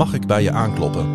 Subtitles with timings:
[0.00, 1.06] Mag ik bij je aankloppen?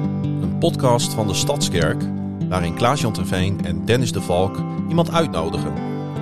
[0.41, 2.03] Een podcast van de Stadskerk,
[2.49, 4.57] waarin Klaas-Jan Terveen en Dennis de Valk
[4.89, 5.73] iemand uitnodigen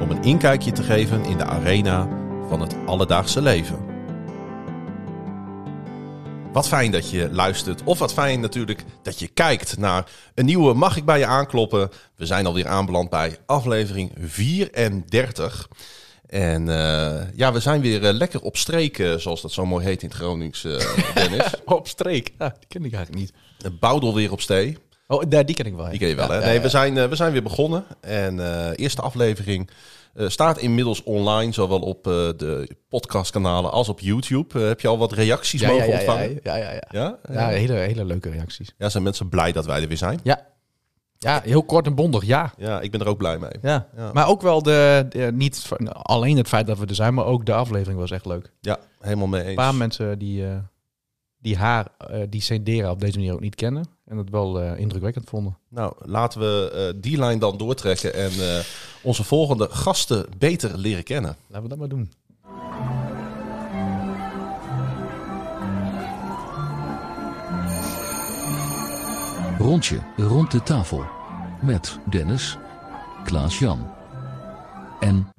[0.01, 2.07] om een inkijkje te geven in de arena
[2.49, 3.79] van het alledaagse leven.
[6.51, 10.73] Wat fijn dat je luistert, of wat fijn natuurlijk dat je kijkt naar een nieuwe
[10.73, 11.89] Mag ik bij je aankloppen?
[12.15, 15.69] We zijn alweer aanbeland bij aflevering 34.
[16.33, 19.85] En uh, ja, we zijn weer uh, lekker op streek, uh, zoals dat zo mooi
[19.85, 20.61] heet in het Gronings,
[21.15, 21.53] Dennis.
[21.65, 22.31] op streek?
[22.39, 23.33] Ja, die ken ik eigenlijk niet.
[23.79, 24.77] Boudel weer op stee.
[25.07, 25.89] Oh, daar, die ken ik wel.
[25.89, 26.39] Die ken je wel, hè?
[26.39, 27.85] nee, We, zijn, we zijn weer begonnen.
[28.01, 29.69] En de eerste aflevering
[30.15, 34.59] staat inmiddels online, zowel op de podcastkanalen als op YouTube.
[34.59, 36.39] heb je al wat reacties mogen ontvangen?
[36.43, 36.83] Ja, ja, ja.
[36.89, 37.47] Ja, ja?
[37.47, 38.73] hele, hele leuke reacties.
[38.77, 40.19] Ja, zijn mensen blij dat wij er weer zijn?
[40.23, 40.52] Ja,
[41.23, 42.53] ja, heel kort en bondig, ja.
[42.57, 43.51] Ja, ik ben er ook blij mee.
[43.61, 43.87] Ja.
[44.13, 47.45] Maar ook wel de, de, niet alleen het feit dat we er zijn, maar ook
[47.45, 48.51] de aflevering was echt leuk.
[48.61, 49.49] Ja, helemaal mee eens.
[49.49, 50.55] Een paar mensen die, uh,
[51.37, 54.79] die haar, uh, die Cendera op deze manier ook niet kennen en het wel uh,
[54.79, 55.57] indrukwekkend vonden.
[55.69, 58.31] Nou, laten we die lijn dan doortrekken en
[59.01, 61.35] onze volgende gasten beter leren kennen.
[61.47, 62.11] Laten we dat maar doen.
[69.57, 71.05] Rondje rond de tafel
[71.61, 72.57] met Dennis,
[73.23, 73.93] Klaas-Jan
[74.99, 75.29] en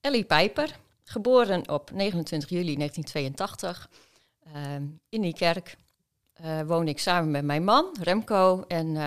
[0.00, 3.88] Ellie Pijper, geboren op 29 juli 1982
[4.46, 4.52] uh,
[5.08, 5.76] in die kerk.
[6.44, 9.00] Uh, woon ik samen met mijn man Remco en uh,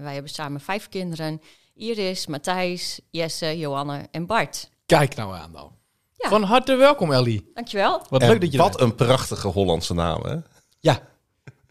[0.00, 1.40] wij hebben samen vijf kinderen.
[1.74, 4.70] Iris, Matthijs, Jesse, Johanne en Bart.
[4.86, 5.72] Kijk nou aan dan.
[6.14, 6.28] Ja.
[6.28, 7.50] Van harte welkom Ellie.
[7.54, 8.02] Dankjewel.
[8.08, 10.36] Wat en leuk dat je Wat een prachtige Hollandse naam hè?
[10.78, 11.00] Ja,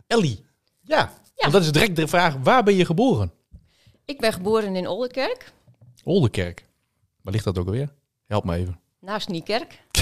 [0.08, 0.46] Ellie.
[0.82, 1.20] Ja.
[1.42, 1.50] Ja.
[1.50, 3.32] Want dat is direct de vraag, waar ben je geboren?
[4.06, 5.52] Ik ben geboren in Oldenkerk.
[6.04, 6.66] Oldenkerk?
[7.22, 7.90] Waar ligt dat ook alweer?
[8.28, 8.80] Help me even.
[9.00, 9.80] Naast Niekerk.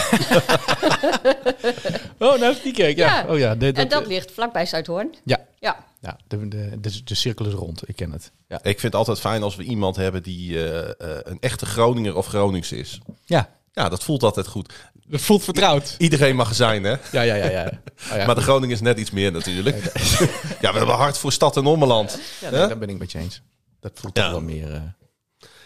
[2.19, 3.19] oh, naast Niekerk, ja.
[3.19, 3.25] ja.
[3.27, 5.15] Oh, ja de, de, en dat ligt vlakbij Zuidhoorn.
[5.23, 5.45] Ja.
[5.59, 5.85] Ja.
[6.01, 8.31] Ja, de, de, de, de, cirkel is rond, ik ken het.
[8.47, 8.57] Ja.
[8.57, 12.15] Ik vind het altijd fijn als we iemand hebben die uh, uh, een echte Groninger
[12.15, 12.99] of Gronings is.
[13.25, 13.49] Ja.
[13.71, 14.73] Ja, dat voelt altijd goed.
[15.09, 15.95] Dat voelt vertrouwd.
[15.99, 16.95] I iedereen mag zijn, hè?
[17.11, 17.49] Ja, ja, ja.
[17.49, 17.71] ja.
[18.11, 18.25] Oh, ja.
[18.25, 19.75] maar de Groningen is net iets meer natuurlijk.
[20.61, 22.19] ja, we hebben hard voor stad en ommeland.
[22.41, 23.41] Ja, nee, daar ben ik met je eens.
[23.79, 24.31] Dat voelt ja.
[24.31, 24.71] wel meer...
[24.71, 24.81] Uh...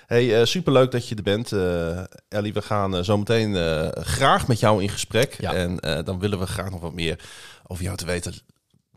[0.05, 1.99] Hey, uh, superleuk dat je er bent, uh,
[2.29, 2.53] Ellie.
[2.53, 3.55] We gaan uh, zo meteen
[3.93, 5.35] graag met jou in gesprek.
[5.39, 5.53] Ja.
[5.53, 7.19] En dan willen we graag nog wat meer
[7.67, 8.33] over jou te weten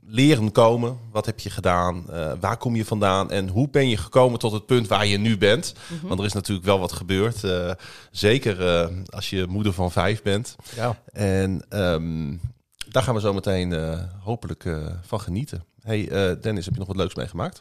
[0.08, 0.98] leren komen.
[1.10, 2.04] Wat heb je gedaan?
[2.10, 3.30] Uh, waar kom je vandaan?
[3.30, 5.74] En hoe ben je gekomen tot het punt waar je nu bent?
[5.88, 6.08] Mm -hmm.
[6.08, 7.42] Want er is natuurlijk wel wat gebeurd.
[7.42, 7.70] Uh,
[8.10, 10.56] zeker uh, als je moeder van vijf bent.
[10.74, 11.02] Ja.
[11.12, 12.40] En um,
[12.88, 14.64] daar gaan we zo meteen hopelijk
[15.02, 15.64] van genieten.
[15.82, 16.06] Hey
[16.40, 17.60] Dennis, heb je nog wat leuks meegemaakt?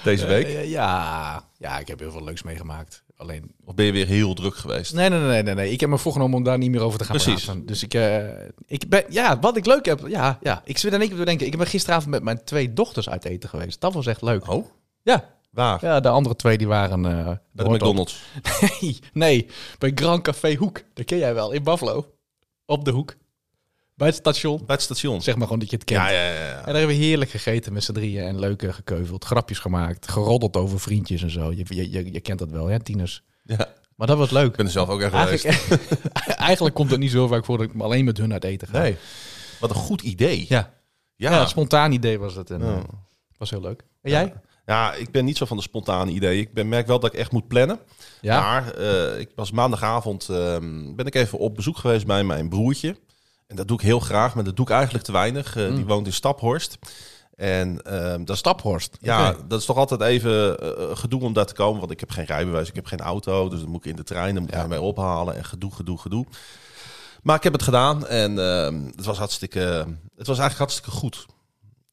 [0.04, 0.66] Deze week?
[0.66, 1.44] ja.
[1.58, 3.04] ja, ik heb heel veel leuks meegemaakt.
[3.16, 3.54] Alleen...
[3.64, 4.94] Of ben je weer heel druk geweest?
[4.94, 5.70] Nee, nee, nee, nee, nee.
[5.70, 7.44] Ik heb me voorgenomen om daar niet meer over te gaan Precies.
[7.44, 7.66] praten.
[7.66, 8.24] Dus ik, uh,
[8.66, 10.62] ik ben, ja, wat ik leuk heb, ja, ja.
[10.64, 13.24] Ik zit in één keer te denken, ik ben gisteravond met mijn twee dochters uit
[13.24, 13.80] eten geweest.
[13.80, 14.50] Dat was echt leuk.
[14.50, 14.66] Oh?
[15.02, 15.34] Ja.
[15.50, 15.84] Waar?
[15.84, 17.04] Ja, de andere twee die waren...
[17.04, 18.22] Uh, bij de McDonald's?
[18.80, 19.46] nee, nee,
[19.78, 20.82] bij Grand Café Hoek.
[20.94, 22.06] Dat ken jij wel, in Buffalo.
[22.66, 23.14] Op de hoek.
[23.96, 24.56] Bij het station.
[24.56, 25.22] Bij het station.
[25.22, 26.00] Zeg maar gewoon dat je het kent.
[26.00, 26.58] Ja, ja, ja, ja.
[26.58, 29.24] En daar hebben we heerlijk gegeten met z'n drieën en leuke gekeuveld.
[29.24, 31.52] Grapjes gemaakt, geroddeld over vriendjes en zo.
[31.52, 33.22] Je, je, je, je kent dat wel, hè, tieners?
[33.44, 33.72] Ja.
[33.94, 34.46] Maar dat was leuk.
[34.46, 36.08] Ik ben er zelf ook echt eigenlijk, geweest.
[36.50, 38.78] eigenlijk komt het niet zo vaak voor dat ik alleen met hun uit eten ga.
[38.78, 38.96] Nee.
[39.60, 40.46] Wat een goed idee.
[40.48, 40.74] Ja.
[41.14, 42.50] Ja, spontaan idee was het.
[42.50, 42.82] En, ja.
[43.36, 43.82] was heel leuk.
[44.02, 44.32] En jij?
[44.66, 46.40] Ja, ik ben niet zo van de spontane idee.
[46.40, 47.78] Ik ben, merk wel dat ik echt moet plannen.
[48.20, 48.40] Ja.
[48.40, 50.36] Maar uh, ik was maandagavond uh,
[50.94, 52.96] ben ik even op bezoek geweest bij mijn broertje.
[53.46, 55.56] En dat doe ik heel graag, maar dat doe ik eigenlijk te weinig.
[55.56, 55.74] Uh, mm.
[55.74, 56.78] Die woont in Staphorst.
[57.34, 58.96] En uh, dat Staphorst.
[59.00, 59.42] Ja, okay.
[59.48, 61.78] dat is toch altijd even uh, gedoe om daar te komen.
[61.78, 63.48] Want ik heb geen rijbewijs, ik heb geen auto.
[63.48, 64.66] Dus dan moet ik in de trein, dan moet ik ja.
[64.66, 65.36] mij ophalen.
[65.36, 66.26] En gedoe, gedoe, gedoe.
[67.22, 69.86] Maar ik heb het gedaan en uh, het was hartstikke.
[70.16, 71.26] Het was eigenlijk hartstikke goed.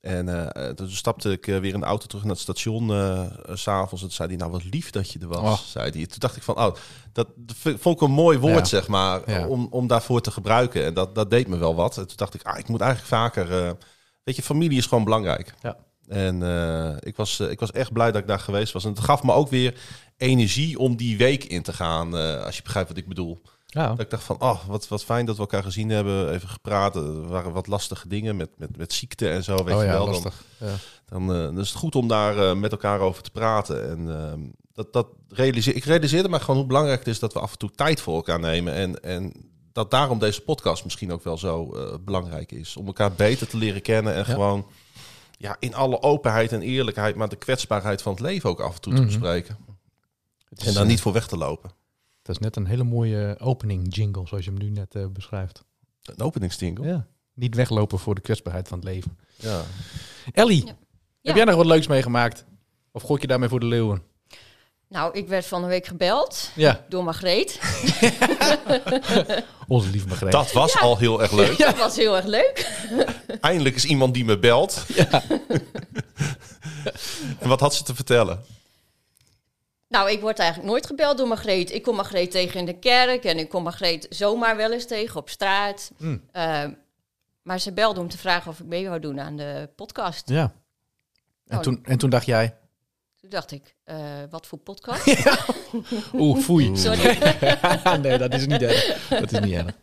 [0.03, 4.01] En uh, toen stapte ik weer in de auto terug naar het station uh, s'avonds.
[4.01, 5.67] En toen zei hij, nou wat lief dat je er was, oh.
[5.67, 6.05] zei hij.
[6.05, 6.75] Toen dacht ik van, oh,
[7.11, 8.65] dat vond ik een mooi woord, ja.
[8.65, 9.47] zeg maar, ja.
[9.47, 10.85] om, om daarvoor te gebruiken.
[10.85, 11.97] En dat, dat deed me wel wat.
[11.97, 13.65] En toen dacht ik, ah, ik moet eigenlijk vaker...
[13.65, 13.71] Uh,
[14.23, 15.53] weet je, familie is gewoon belangrijk.
[15.61, 15.77] Ja.
[16.07, 18.83] En uh, ik, was, ik was echt blij dat ik daar geweest was.
[18.83, 19.79] En het gaf me ook weer
[20.17, 22.13] energie om die week in te gaan,
[22.43, 23.41] als je begrijpt wat ik bedoel.
[23.73, 23.87] Ja.
[23.87, 26.95] Dat ik dacht van, oh, wat, wat fijn dat we elkaar gezien hebben, even gepraat.
[26.95, 29.91] Er waren wat lastige dingen met, met, met ziekte en zo, weet oh, je ja,
[29.91, 30.05] wel.
[30.05, 30.43] Lastig.
[30.59, 30.75] Dan, ja.
[31.05, 33.89] dan, dan, is het goed om daar met elkaar over te praten.
[33.89, 34.39] En ehm,
[34.73, 37.57] dat, dat realiseer, ik realiseerde me gewoon hoe belangrijk het is dat we af en
[37.57, 38.73] toe tijd voor elkaar nemen.
[38.73, 39.33] En, en
[39.71, 42.77] dat daarom deze podcast misschien ook wel zo uh, belangrijk is.
[42.77, 44.33] Om elkaar beter te leren kennen en ja.
[44.33, 44.67] gewoon
[45.37, 48.81] ja, in alle openheid en eerlijkheid, maar de kwetsbaarheid van het leven ook af en
[48.81, 49.07] toe te Mhm.
[49.09, 49.57] bespreken.
[50.55, 51.71] En daar eh, niet voor weg te lopen.
[52.23, 55.63] Dat is net een hele mooie opening jingle, zoals je hem nu net eh, beschrijft.
[56.03, 56.87] Een openingstingle.
[56.87, 57.05] Ja.
[57.33, 59.17] Niet weglopen voor de kwetsbaarheid van het leven.
[59.35, 59.61] Ja.
[60.31, 60.73] Ellie, Ja.
[61.21, 62.45] heb jij nog wat leuks meegemaakt?
[62.91, 64.03] Of gok je daarmee voor de leeuwen?
[64.87, 67.59] Nou, ik werd van de week gebeld Ja, door Margreet.
[69.67, 70.31] onze lieve Margreet.
[70.31, 71.57] Dat was al heel erg leuk.
[71.57, 72.71] Dat was heel erg leuk.
[73.41, 74.85] Eindelijk is iemand die me belt.
[77.39, 78.43] en wat had ze te vertellen?
[79.93, 81.71] Nou, ik word eigenlijk nooit gebeld door Margreet.
[81.71, 85.19] Ik kom Margreet tegen in de kerk en ik kom Margreet zomaar wel eens tegen
[85.19, 85.91] op straat.
[85.97, 86.21] Mm.
[86.31, 86.63] Eh,
[87.41, 90.29] maar ze belde om te vragen of ik mee wou doen aan de podcast.
[90.29, 90.53] Ja.
[91.47, 91.63] En, Oh.
[91.63, 92.55] toen, en toen dacht jij,
[93.21, 93.97] Toen dacht ik, eh,
[94.29, 95.07] wat voor podcast?
[96.13, 96.77] oeh, foei.
[96.85, 97.17] Sorry.
[98.01, 99.07] nee, dat is niet erg.
[99.09, 99.75] Dat is niet erg.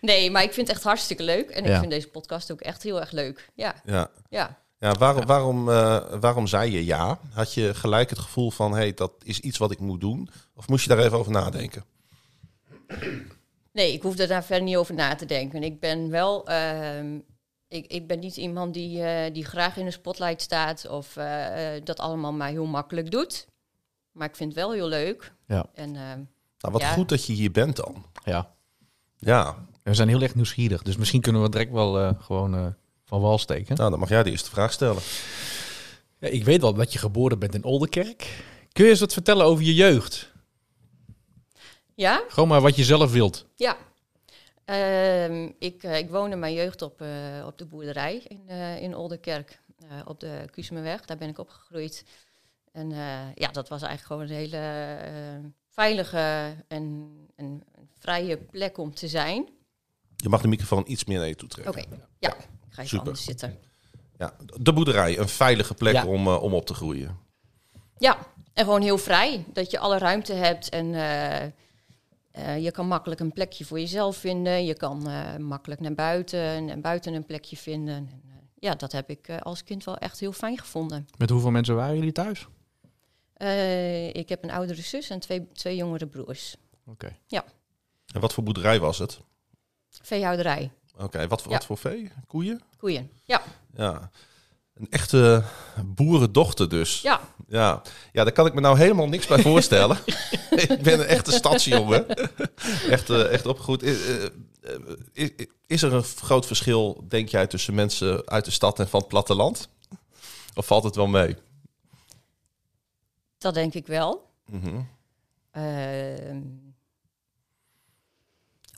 [0.00, 1.50] Nee, maar ik vind het echt hartstikke leuk.
[1.50, 1.72] En Ja.
[1.72, 3.50] ik vind deze podcast ook echt heel erg leuk.
[3.54, 4.10] Ja, Ja.
[4.28, 4.60] ja.
[4.82, 7.18] Ja, waarom, Waarom, eh, waarom zei je ja?
[7.32, 10.28] Had je gelijk het gevoel van, hey, dat is iets wat ik moet doen?
[10.54, 11.84] Of moest je daar even over nadenken?
[13.72, 15.62] Nee, ik hoef er daar verder niet over na te denken.
[15.62, 16.46] Ik ben wel...
[16.48, 17.18] ehm,
[17.68, 20.88] ik, ik ben niet iemand die, eh, die graag in de spotlight staat...
[20.88, 23.46] of eh, dat allemaal maar heel makkelijk doet.
[24.12, 25.32] Maar ik vind het wel heel leuk.
[25.46, 25.66] Ja.
[25.74, 26.20] En ehm,
[26.58, 26.92] Nou, wat Ja.
[26.92, 28.04] goed dat je hier bent dan.
[28.24, 28.50] Ja.
[29.18, 30.82] Ja, We zijn heel erg nieuwsgierig.
[30.82, 32.66] Dus misschien kunnen we direct wel eh, gewoon eh,
[33.12, 33.76] van wal steken.
[33.76, 35.02] nou, dan mag jij de eerste vraag stellen.
[36.18, 38.44] Ja, ik weet wel dat je geboren bent in Oldenkerk.
[38.72, 40.32] Kun je eens wat vertellen over je jeugd?
[41.94, 43.46] ja, Gewoon maar wat je zelf wilt.
[43.56, 43.76] ja.
[44.64, 47.08] Ehm, ik, eh, ik woonde mijn jeugd op, eh,
[47.46, 49.60] op de boerderij in, eh, in Oldenkerk.
[49.88, 51.04] eh, op de Kuzemerweg.
[51.04, 52.04] Daar ben ik opgegroeid.
[52.72, 54.56] En eh, ja, dat was eigenlijk gewoon een hele
[54.96, 57.62] eh, veilige en, en
[57.98, 59.48] vrije plek om te zijn.
[60.16, 61.72] Je mag de microfoon iets meer naar je toe trekken.
[61.84, 62.36] Oké, ja.
[62.72, 63.06] Ik ga even Super.
[63.06, 63.58] anders zitten.
[64.18, 66.06] Ja, de boerderij, een veilige plek Ja.
[66.06, 67.18] om, eh, om op te groeien.
[67.98, 68.18] Ja,
[68.52, 69.44] en gewoon heel vrij.
[69.52, 71.42] Dat je alle ruimte hebt en eh,
[72.30, 74.64] eh, je kan makkelijk een plekje voor jezelf vinden.
[74.64, 77.94] Je kan eh, makkelijk naar buiten en buiten een plekje vinden.
[77.94, 78.10] En,
[78.58, 81.06] ja, dat heb ik eh, als kind wel echt heel fijn gevonden.
[81.18, 82.46] Met hoeveel mensen waren jullie thuis?
[83.34, 86.56] Eh, ik heb een oudere zus en twee, twee jongere broers.
[86.86, 87.16] Oké.
[88.14, 89.20] En wat voor boerderij was het?
[90.02, 91.48] Veehouderij, Oké, wat, Ja.
[91.50, 92.12] wat voor vee?
[92.26, 92.60] Koeien?
[92.78, 93.10] koeien.
[93.24, 93.42] Ja,
[93.76, 94.10] Ja.
[94.74, 95.42] Een echte
[95.84, 97.00] boerendochter dus.
[97.00, 97.20] ja.
[97.48, 97.82] Ja.
[98.12, 99.96] ja, daar kan ik me nou helemaal niks bij voorstellen.
[100.50, 102.08] ik ben een echte stadsjongen.
[102.88, 103.82] echt, eh, echt opgegroeid.
[103.82, 104.30] Eh, eh,
[105.12, 105.30] Is,
[105.66, 109.08] is er een groot verschil, denk jij, tussen mensen uit de stad en van het
[109.08, 109.68] platteland?
[110.54, 111.36] Of valt het wel mee?
[113.38, 114.30] dat denk ik wel.
[115.50, 116.42] Ehm,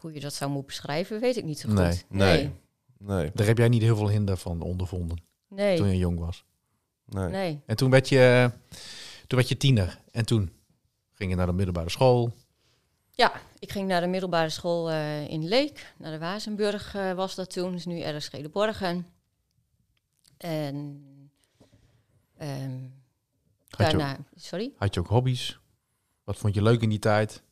[0.04, 1.78] hoe je dat zou moeten beschrijven, weet ik niet zo goed.
[1.78, 2.02] Nee.
[2.08, 2.50] Nee.
[2.98, 5.18] Nee, Daar heb jij niet heel veel hinder van ondervonden
[5.48, 6.44] nee, toen je jong was.
[7.04, 7.28] nee.
[7.28, 7.60] nee.
[7.66, 8.50] En toen werd je,
[9.26, 10.00] toen werd je tiener.
[10.10, 10.52] En toen
[11.12, 12.32] ging je naar de middelbare school.
[13.10, 17.34] Ja, ik ging naar de middelbare school eh, in Leek, naar de Wazenburg eh, was
[17.34, 19.06] dat toen, is nu RSG de Borgen.
[20.36, 21.04] En
[22.36, 22.78] ehm,
[23.68, 25.58] Had je, daarna, sorry, had je ook hobby's?
[26.24, 27.42] Wat vond je leuk in die tijd?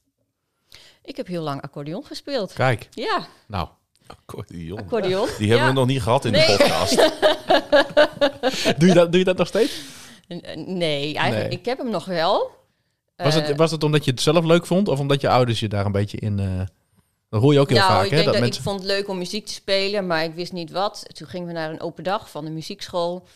[1.03, 2.53] Ik heb heel lang accordeon gespeeld.
[2.53, 3.69] Kijk, Ja, nou,
[4.07, 4.79] Accordeon.
[4.79, 5.29] accordeon.
[5.39, 5.73] Die hebben ja.
[5.73, 6.47] we nog niet gehad in Nee.
[6.47, 6.97] de podcast.
[8.79, 9.81] doe je dat, doe je dat nog steeds?
[10.57, 11.59] Nee, eigenlijk, Nee.
[11.59, 12.51] ik heb hem nog wel.
[13.17, 14.89] Was, Eh, het, was het omdat je het zelf leuk vond?
[14.89, 16.39] Of omdat je ouders je daar een beetje in...
[16.39, 16.61] eh
[17.29, 18.15] dat hoor je ook heel nou, vaak, ik, hè?
[18.17, 18.63] denk Dat dat mensen...
[18.63, 21.05] ik vond het leuk om muziek te spelen, maar ik wist niet wat.
[21.13, 23.27] Toen gingen we naar een open dag van de muziekschool.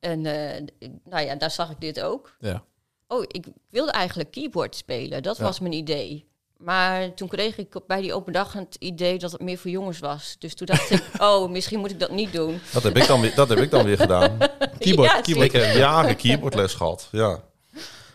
[0.00, 0.62] En eh,
[1.04, 2.36] nou ja, daar zag ik dit ook.
[2.40, 2.62] Ja.
[3.08, 5.22] Oh, ik wilde eigenlijk keyboard spelen.
[5.22, 5.42] Dat Ja.
[5.44, 6.26] was mijn idee.
[6.56, 9.70] Maar toen kreeg ik op- bij die open dag het idee dat het meer voor
[9.70, 10.36] jongens was.
[10.38, 12.60] Dus toen dacht ik, oh, misschien moet ik dat niet doen.
[12.72, 14.36] Dat heb ik dan weer, dat heb ik dan weer gedaan.
[14.78, 15.46] Keyboard, Ja, keyboard.
[15.54, 17.08] Ik heb jaren keyboardles gehad.
[17.12, 17.40] Ja.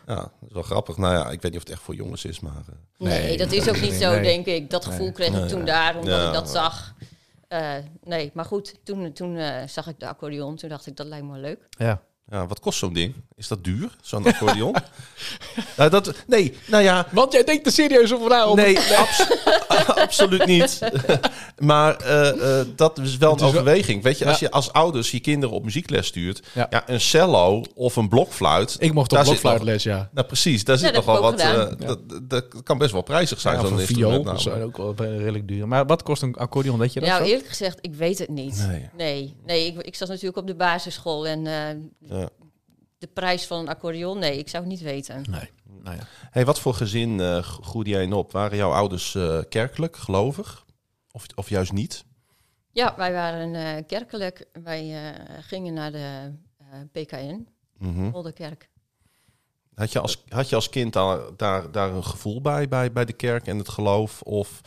[0.07, 0.98] ja, dat is wel grappig.
[0.98, 2.51] Nou ja, ik weet niet of het echt voor jongens is, maar...
[2.67, 4.21] eh, Nee, Nee, dat is ook niet zo, nee.
[4.24, 4.69] denk ik.
[4.69, 5.12] Dat gevoel Nee.
[5.13, 6.27] kreeg ik toen daar, omdat Ja.
[6.27, 6.93] ik dat zag.
[7.48, 10.55] Eh, nee, maar goed, toen, toen eh, zag ik de accordeon.
[10.55, 11.60] Toen dacht ik, dat lijkt me wel leuk.
[11.69, 12.01] Ja.
[12.31, 13.13] Ja, wat kost zo'n ding?
[13.35, 14.75] Is dat duur, zo'n accordeon?
[15.77, 18.47] Nou, dat, nee, nou ja, Want jij denkt er serieus over na.
[18.47, 19.27] om- nee, abs-
[20.05, 20.79] absoluut niet.
[21.57, 24.03] maar eh, eh, dat is wel een is overweging.
[24.03, 26.67] Weet je, als je als ouders je kinderen op muziekles stuurt, Ja.
[26.69, 26.83] ja.
[26.89, 28.75] een cello of een blokfluit.
[28.79, 30.09] Ik mocht op zit blokfluitles, ja.
[30.13, 31.39] Nou, precies, daar zit dat nogal wat.
[31.39, 34.27] eh, dat, dat kan best wel prijzig zijn, ja zo'n instrument.
[34.39, 34.79] is namelijk.
[34.79, 35.67] ook wel redelijk duur.
[35.67, 37.29] Maar wat kost een accordeon, weet je dat nou, zo?
[37.29, 38.65] eerlijk gezegd, ik weet het niet.
[38.67, 38.89] Nee.
[38.97, 41.27] Nee, nee ik, ik zat natuurlijk op de basisschool.
[41.27, 42.20] En eh, Ja.
[43.01, 45.24] De prijs van een accordeon, nee, ik zou het niet weten.
[45.29, 45.50] Nee.
[45.84, 46.03] Nou ja.
[46.31, 48.31] Hey, wat voor gezin eh, groeide jij in op?
[48.31, 50.65] Waren jouw ouders eh, kerkelijk, gelovig?
[51.12, 52.05] Of, of juist niet?
[52.72, 54.48] Ja, wij waren eh, kerkelijk.
[54.63, 58.10] Wij eh, gingen naar de eh, PKN, Mhm.
[58.13, 58.70] Olderkerk.
[59.75, 63.05] Had je als, had je als kind daar, daar, daar een gevoel bij, bij, bij
[63.05, 64.22] de kerk en het geloof?
[64.22, 64.62] Of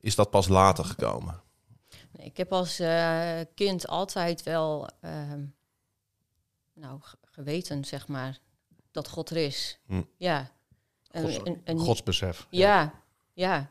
[0.00, 1.42] is dat pas later gekomen?
[2.16, 5.44] Ik heb als eh, kind altijd wel ehm,
[6.74, 7.00] nou,
[7.44, 8.38] geweten, zeg maar,
[8.90, 9.78] dat God er is.
[9.86, 10.02] Hm.
[10.16, 10.50] Ja.
[11.10, 12.46] En- Gods- en- en- Godsbesef.
[12.50, 12.92] ja,
[13.32, 13.70] ja.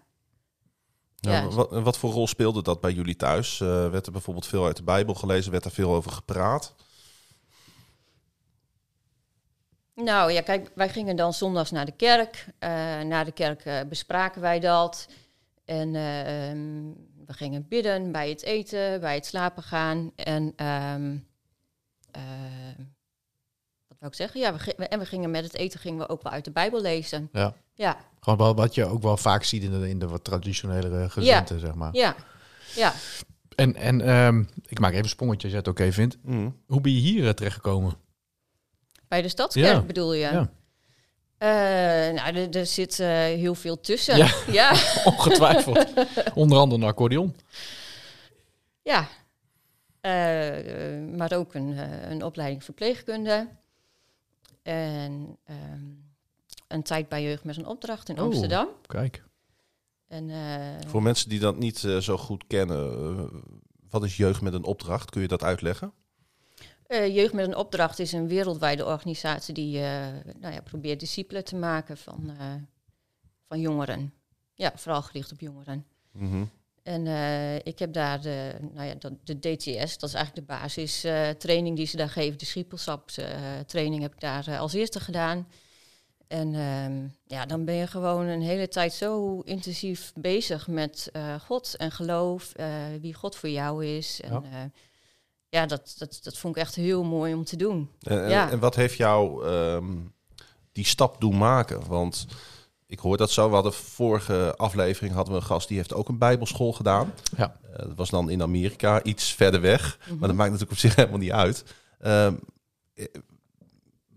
[1.16, 1.48] Ja, Ja.
[1.48, 3.62] wat, wat voor rol speelde dat bij jullie thuis?
[3.62, 5.52] Eh, werd er bijvoorbeeld veel uit de Bijbel gelezen?
[5.52, 6.76] Werd er veel over gepraat?
[9.96, 12.46] Nou ja, kijk, wij gingen dan zondags naar de kerk.
[12.60, 12.70] Eh,
[13.02, 15.08] na de kerk eh, bespraken wij dat.
[15.66, 16.92] En eh, ehm,
[17.26, 20.12] we gingen bidden bij het eten, bij het slapen gaan.
[20.16, 21.18] En ehm,
[24.00, 24.40] wat wou ik zeggen?
[24.40, 26.82] Ja, we, en we gingen met het eten gingen we ook wel uit de Bijbel
[26.82, 27.30] lezen.
[27.32, 27.54] Ja.
[27.74, 31.10] Ja, Gewoon wel wat je ook wel vaak ziet in de, in de wat traditionele
[31.10, 31.94] gezenten, zeg maar.
[31.94, 32.16] ja,
[32.76, 32.94] ja.
[33.56, 36.18] En, en ehm, ik maak even een sprongetje als je het oké vindt.
[36.24, 36.50] Mhm.
[36.68, 37.94] Hoe ben je hier eh, terechtgekomen?
[39.08, 39.82] Bij de stadskerk Ja.
[39.82, 40.20] bedoel je?
[40.20, 40.50] Ja.
[41.38, 44.18] Eh, nou, er, er zit eh, heel veel tussen.
[44.18, 44.30] Ja.
[44.52, 44.70] ja.
[45.06, 45.86] Ongetwijfeld.
[46.34, 47.36] Onder andere een accordeon.
[48.82, 49.08] Ja,
[51.18, 51.78] maar ook een,
[52.12, 53.48] een opleiding verpleegkunde.
[54.74, 55.86] En ehm,
[56.68, 58.24] een tijd bij Jeugd met een opdracht in Oh.
[58.24, 58.68] Amsterdam.
[58.86, 59.24] Kijk.
[60.08, 63.40] En, eh, Voor mensen die dat niet eh, zo goed kennen, eh,
[63.90, 65.10] wat is jeugd met een opdracht?
[65.10, 65.94] Kun je dat uitleggen?
[66.88, 70.08] eh, Jeugd met een opdracht is een wereldwijde organisatie die eh,
[70.40, 72.54] nou ja, probeert discipelen te maken van, eh,
[73.48, 74.14] van jongeren.
[74.54, 75.86] Ja, vooral gericht op jongeren.
[76.12, 76.44] Mhm.
[76.84, 78.94] En eh, ik heb daar de, nou ja,
[79.24, 84.14] de, DTS, dat is eigenlijk de basistraining training die ze daar geven, de schieppelschapstraining heb
[84.14, 85.48] ik daar eh, als eerste gedaan.
[86.28, 91.36] En ehm, ja, dan ben je gewoon een hele tijd zo intensief bezig met eh,
[91.40, 92.68] God en geloof, eh,
[93.02, 94.22] wie God voor jou is.
[94.22, 94.72] En Ja.
[95.50, 97.90] ja, dat, dat, dat vond ik echt heel mooi om te doen.
[98.02, 98.50] En, en- Ja.
[98.52, 99.98] en wat heeft jou ehm,
[100.72, 101.88] die stap doen maken?
[101.88, 102.26] Want
[102.90, 103.48] ik hoor dat zo.
[103.48, 107.14] We hadden vorige aflevering hadden we een gast die heeft ook een bijbelschool gedaan.
[107.38, 107.60] Ja.
[107.64, 110.00] Eh, dat was dan in Amerika, iets verder weg.
[110.08, 111.64] Maar dat maakt natuurlijk op zich helemaal niet uit.
[112.00, 112.36] Ehm,
[112.94, 113.06] eh,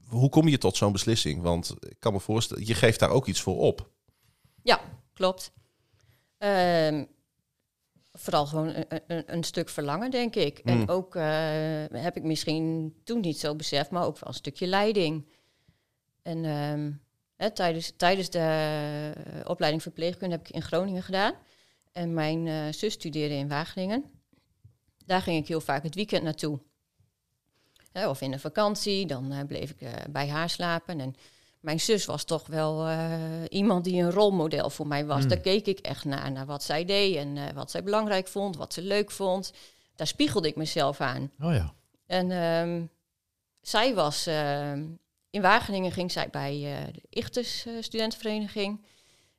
[0.06, 1.42] hoe kom je tot zo'n beslissing?
[1.42, 3.90] Want ik kan me voorstellen, je geeft daar ook iets voor op.
[4.62, 4.80] Ja,
[5.14, 5.52] klopt.
[6.38, 7.04] Ehm,
[8.12, 10.64] vooral gewoon een, een, een stuk verlangen, denk ik.
[10.64, 10.72] Mm.
[10.72, 11.22] En ook eh,
[11.92, 15.26] heb ik misschien toen niet zo beseft, maar ook wel een stukje leiding.
[16.22, 16.90] En ehm,
[17.42, 21.34] hè, tijdens, tijdens de eh, opleiding verpleegkunde heb ik in Groningen gedaan.
[21.92, 24.04] En mijn eh, zus studeerde in Wageningen.
[25.06, 26.60] Daar ging ik heel vaak het weekend naartoe.
[27.92, 31.00] Hè, of in de vakantie, dan eh, bleef ik bij haar slapen.
[31.00, 31.14] En
[31.60, 32.88] mijn zus was toch wel
[33.48, 35.22] iemand die een rolmodel voor mij was.
[35.22, 35.28] Mm.
[35.28, 38.72] Daar keek ik echt naar, naar wat zij deed en wat zij belangrijk vond, wat
[38.72, 39.52] ze leuk vond.
[39.94, 41.30] Daar spiegelde ik mezelf aan.
[41.40, 41.74] Oh ja.
[42.06, 42.86] En ehm,
[43.60, 44.84] zij was, ehm,
[45.32, 48.86] in Wageningen ging zij bij eh, de Ichtes eh, studentenvereniging.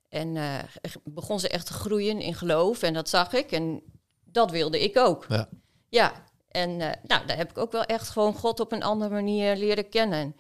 [0.10, 0.60] En eh,
[1.04, 3.82] begon ze echt te groeien in geloof en dat zag ik en
[4.24, 5.26] dat wilde ik ook.
[5.30, 5.50] Ja.
[5.90, 6.14] Ja,
[6.48, 9.90] en nou, daar heb ik ook wel echt gewoon God op een andere manier leren
[9.90, 10.36] kennen.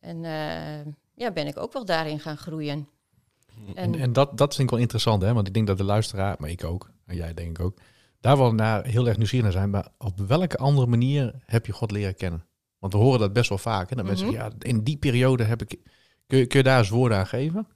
[0.00, 0.22] En
[1.14, 2.88] ja, ben ik ook wel daarin gaan groeien.
[3.74, 5.32] En, en dat, dat vind ik wel interessant, hè?
[5.32, 7.78] Want ik denk dat de luisteraar, maar ik ook, en jij denk ik ook,
[8.20, 9.70] daar wel naar heel erg nieuwsgierig naar zijn.
[9.70, 12.46] Maar op welke andere manier heb je God leren kennen?
[12.82, 13.90] Want we horen dat best wel vaak.
[13.90, 13.96] Hè?
[13.96, 14.36] Dat mensen Mhm.
[14.36, 15.78] ja, in die periode heb ik...
[16.26, 17.66] Kun je, kun je daar eens woorden aan geven?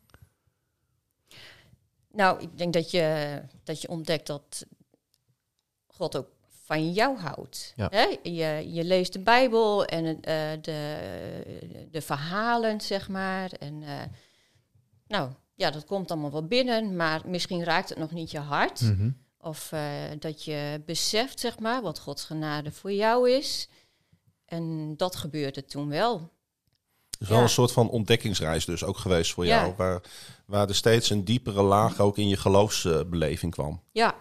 [2.13, 4.67] Nou, ik denk dat je, dat je ontdekt dat
[5.87, 6.29] God ook
[6.65, 7.73] van jou houdt.
[7.77, 7.89] Ja.
[7.91, 8.17] Hè?
[8.23, 10.99] Je, je leest de Bijbel en eh, de,
[11.91, 13.51] de verhalen, zeg maar.
[13.51, 14.03] En eh,
[15.07, 18.81] nou, ja, dat komt allemaal wel binnen, maar misschien raakt het nog niet je hart.
[18.81, 19.11] Mhm.
[19.39, 19.83] Of eh,
[20.19, 23.69] dat je beseft, zeg maar, wat Gods genade voor jou is.
[24.47, 26.15] En dat gebeurde toen wel.
[27.11, 27.43] Het is wel Ja.
[27.43, 29.61] een soort van ontdekkingsreis dus ook geweest voor Ja.
[29.61, 29.75] jou.
[29.77, 30.01] Waar,
[30.47, 33.83] waar er steeds een diepere laag ook in je geloofsbeleving kwam.
[33.93, 34.15] Ja,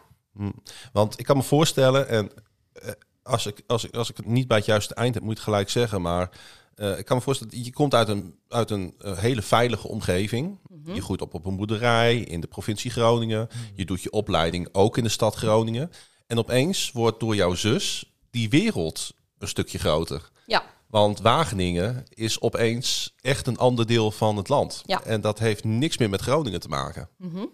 [0.93, 2.31] Want ik kan me voorstellen, en
[2.73, 2.89] eh,
[3.23, 5.37] als ik, als, ik, als ik het niet bij het juiste eind heb, moet ik
[5.37, 6.01] het gelijk zeggen.
[6.01, 6.29] Maar
[6.75, 10.59] eh, ik kan me voorstellen, je komt uit een, uit een eh, hele veilige omgeving.
[10.93, 13.47] Je groeit op op een boerderij in de provincie Groningen.
[13.73, 15.91] Je doet je opleiding ook in de stad Groningen.
[16.27, 20.29] En opeens wordt door jouw zus die wereld een stukje groter.
[20.45, 24.81] ja, Want Wageningen is opeens echt een ander deel van het land.
[24.85, 25.03] Ja.
[25.03, 27.09] En dat heeft niks meer met Groningen te maken.
[27.17, 27.45] mhm,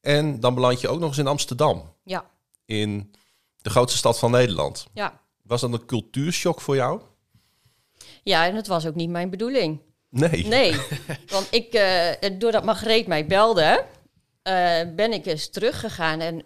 [0.00, 1.94] En dan beland je ook nog eens in Amsterdam.
[2.04, 2.24] ja,
[2.64, 3.14] In
[3.56, 4.86] de grootste stad van Nederland.
[4.94, 5.20] ja.
[5.42, 7.00] Was dat een cultuurshock voor jou?
[8.22, 9.80] Ja, en het was ook niet mijn bedoeling.
[10.08, 10.46] Nee.
[10.46, 10.76] Nee,
[11.28, 13.84] want ik, eh, doordat Margreet mij belde,
[14.42, 16.42] eh, ben ik eens teruggegaan en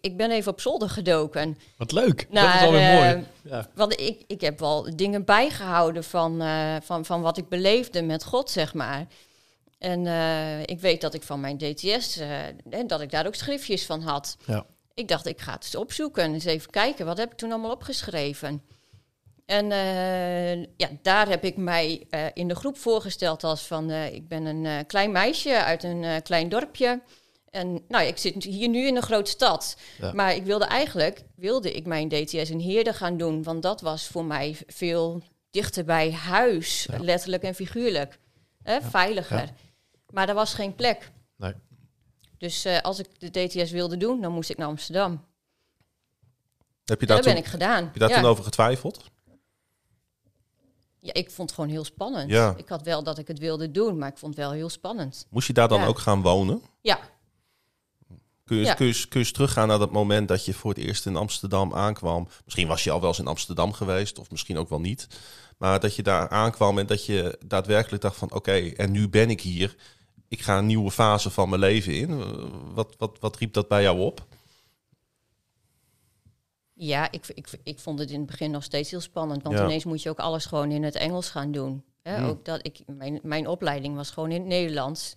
[0.00, 1.58] ik ben even op zolder gedoken.
[1.76, 2.26] Wat leuk.
[2.30, 3.24] dat is alweer eh, mooi.
[3.42, 3.68] Ja.
[3.74, 8.24] Want ik, ik heb wel dingen bijgehouden van, eh, van, van wat ik beleefde met
[8.24, 9.06] God, zeg maar.
[9.78, 12.20] En eh, ik weet dat ik van mijn DTS,
[12.70, 14.36] en dat ik daar ook schriftjes van had.
[14.46, 14.66] Ja.
[14.94, 17.06] ik dacht, ik ga het eens opzoeken en eens even kijken.
[17.06, 18.62] Wat heb ik toen allemaal opgeschreven?
[19.46, 19.66] En
[20.76, 23.90] ja, daar heb ik mij in de groep voorgesteld als van...
[23.90, 27.00] ik ben een klein meisje uit een klein dorpje.
[27.50, 29.76] En nou, ik zit hier nu in een grote stad.
[29.98, 30.12] Ja.
[30.12, 33.42] Maar ik wilde eigenlijk, wilde ik mijn DTS in Heerden gaan doen.
[33.42, 36.98] Want dat was voor mij veel dichter bij huis, Ja.
[36.98, 38.18] letterlijk en figuurlijk.
[38.62, 39.50] Hè, Veiliger.
[40.10, 41.10] Maar er was geen plek.
[41.36, 41.52] Nee.
[42.38, 45.24] Dus eh, als ik de DTS wilde doen, dan moest ik naar Amsterdam.
[46.84, 47.84] Heb je daar, dat toen, ben ik gedaan.
[47.84, 49.04] heb je daar toen over getwijfeld?
[51.00, 52.30] ja, ik vond het gewoon heel spannend.
[52.30, 52.54] Ja.
[52.56, 55.26] Ik had wel dat ik het wilde doen, maar ik vond het wel heel spannend.
[55.30, 55.86] Moest je daar dan Ja.
[55.86, 56.62] ook gaan wonen?
[56.80, 56.98] Ja,
[58.48, 58.74] Kun je, Ja.
[58.74, 61.16] kun, je, kun je eens teruggaan naar dat moment dat je voor het eerst in
[61.16, 62.28] Amsterdam aankwam?
[62.44, 65.06] Misschien was je al wel eens in Amsterdam geweest, of misschien ook wel niet.
[65.58, 68.32] Maar dat je daar aankwam en dat je daadwerkelijk dacht van...
[68.32, 69.76] oké, en nu ben ik hier.
[70.28, 72.22] Ik ga een nieuwe fase van mijn leven in.
[72.74, 74.26] Wat, wat, wat riep dat bij jou op?
[76.74, 79.42] ja ik, ik, ik vond het in het begin nog steeds heel spannend.
[79.42, 79.64] Want Ja.
[79.64, 81.84] ineens moet je ook alles gewoon in het Engels gaan doen.
[82.02, 82.16] Hè?
[82.16, 82.26] Hmm.
[82.28, 85.16] Ook dat ik, mijn, mijn opleiding was gewoon in het Nederlands.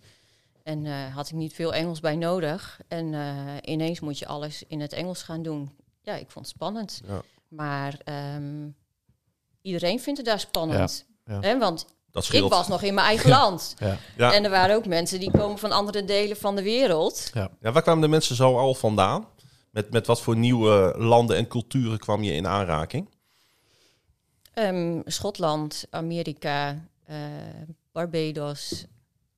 [0.63, 2.79] En eh, had ik niet veel Engels bij nodig.
[2.87, 5.71] En eh, ineens moet je alles in het Engels gaan doen.
[6.01, 7.01] Ja, ik vond het spannend.
[7.07, 7.21] Ja.
[7.47, 8.69] Maar ehm,
[9.61, 11.05] iedereen vindt het daar spannend.
[11.25, 11.39] Ja, ja.
[11.41, 11.57] Hè?
[11.59, 13.75] Want Dat ik was nog in mijn eigen land.
[13.77, 13.97] Ja.
[14.17, 14.33] Ja.
[14.33, 17.29] En er waren ook mensen die komen van andere delen van de wereld.
[17.33, 17.51] Ja.
[17.61, 19.27] Ja, waar kwamen de mensen zo al vandaan?
[19.71, 23.09] Met, met wat voor nieuwe landen en culturen kwam je in aanraking?
[24.53, 27.17] Ehm, Schotland, Amerika, eh,
[27.91, 28.85] Barbados,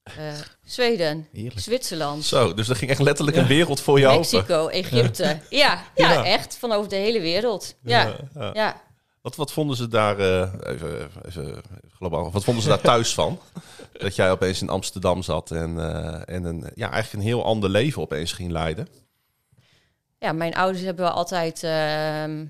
[0.03, 0.33] eh,
[0.63, 1.59] Zweden, Heerlijk.
[1.59, 4.17] Zwitserland, Zo, dus er ging echt letterlijk een wereld voor je open.
[4.17, 5.23] Mexico, Egypte.
[5.49, 6.25] Ja, ja, Ja.
[6.25, 6.57] echt.
[6.57, 7.75] Van over de hele wereld.
[7.83, 8.49] Ja, ja.
[8.53, 8.81] ja.
[9.21, 11.61] Wat, wat vonden ze daar, eh, even, even
[11.95, 13.39] globaal, wat vonden ze daar thuis van?
[13.93, 17.69] Dat jij opeens in Amsterdam zat en, eh, en een, ja, eigenlijk een heel ander
[17.69, 18.87] leven opeens ging leiden.
[20.19, 22.45] ja, mijn ouders hebben wel altijd ehm,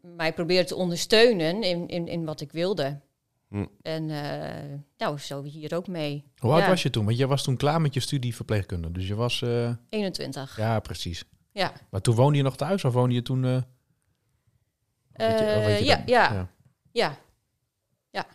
[0.00, 3.00] mij proberen te ondersteunen in, in, in wat ik wilde.
[3.48, 3.66] Hm.
[3.82, 6.24] En eh, nou, zo hier ook mee.
[6.38, 6.68] Hoe oud Ja.
[6.68, 7.04] was je toen?
[7.04, 8.92] Want je was toen klaar met je studie verpleegkunde.
[8.92, 9.42] Dus je was...
[9.42, 10.56] eh, 21.
[10.56, 11.24] ja, precies.
[11.52, 11.72] Ja.
[11.90, 13.44] Maar toen woonde je nog thuis of woonde je toen...
[13.44, 13.50] eh,
[15.12, 16.06] je- je Eh, ja, dat?
[16.06, 16.48] ja,
[16.92, 18.26] ja.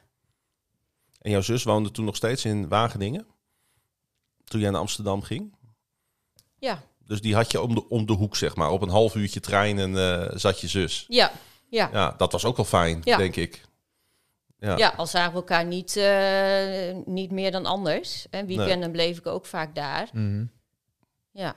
[1.21, 3.25] En jouw zus woonde toen nog steeds in Wageningen?
[4.43, 5.55] Toen jij naar Amsterdam ging?
[6.59, 8.69] Ja, Dus die had je om de, om de hoek, zeg maar.
[8.71, 11.05] Op een half uurtje trein en eh, zat je zus.
[11.07, 11.31] ja,
[11.69, 11.89] ja.
[11.91, 13.17] Ja, dat was ook wel fijn, Ja.
[13.17, 13.65] denk ik.
[14.63, 14.77] Ja.
[14.77, 18.25] Ja, al zagen we elkaar niet, eh, niet meer dan anders.
[18.29, 20.09] En weekenden bleef ik ook vaak daar.
[20.13, 20.45] Mhm.
[21.31, 21.55] Ja.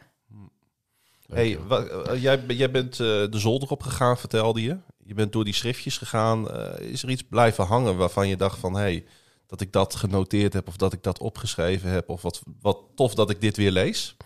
[1.33, 4.77] Hey, eh, jij, jij bent eh, de zolder opgegaan, vertelde je.
[5.05, 6.51] Je bent door die schriftjes gegaan.
[6.51, 8.75] Eh, is er iets blijven hangen waarvan je dacht van...
[8.75, 9.05] hey,
[9.47, 12.09] dat ik dat genoteerd heb of dat ik dat opgeschreven heb...
[12.09, 14.17] of wat, wat tof dat ik dit weer lees?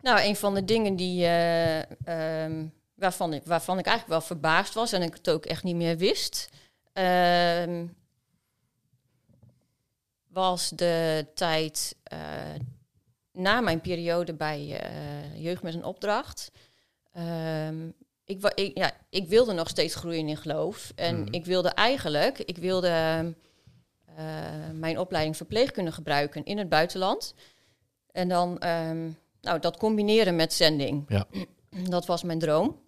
[0.00, 1.80] Nou, een van de dingen die, eh,
[2.44, 5.76] ehm, waarvan, ik, waarvan ik eigenlijk wel verbaasd was en ik het ook echt niet
[5.76, 6.50] meer wist,
[6.92, 7.86] ehm,
[10.28, 12.18] was de tijd eh,
[13.32, 16.50] na mijn periode bij eh, Jeugd met een Opdracht.
[17.12, 17.88] Ehm,
[18.24, 20.92] ik, wa- ik, ja, ik wilde nog steeds groeien in geloof.
[20.94, 21.32] En Mhm.
[21.34, 22.88] ik wilde eigenlijk, ik wilde
[24.16, 24.24] eh,
[24.72, 27.34] mijn opleiding verpleegkunde gebruiken in het buitenland.
[28.10, 31.04] En dan ehm, nou, dat combineren met zending.
[31.08, 31.26] Ja.
[31.88, 32.80] Dat was mijn droom.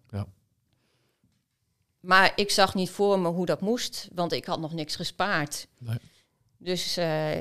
[2.05, 5.67] Maar ik zag niet voor me hoe dat moest, want ik had nog niks gespaard.
[5.79, 5.99] Nee.
[6.59, 7.39] Dus eh,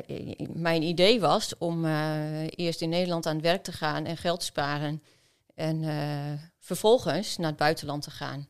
[0.54, 4.40] mijn idee was om eh, eerst in Nederland aan het werk te gaan en geld
[4.40, 5.04] te sparen.
[5.56, 8.48] En eh, vervolgens naar het buitenland te gaan.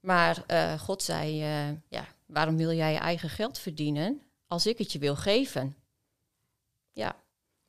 [0.00, 0.44] Maar
[0.78, 1.36] God zei,
[1.88, 5.76] ja, waarom wil jij je eigen geld verdienen als ik het je wil geven?
[6.92, 7.16] Ja,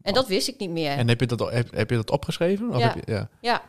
[0.01, 0.91] en dat wist ik niet meer.
[0.91, 2.69] En heb je dat, heb, heb je dat opgeschreven?
[2.69, 2.93] Of Ja.
[2.93, 3.29] Heb je, ja.
[3.41, 3.63] ja,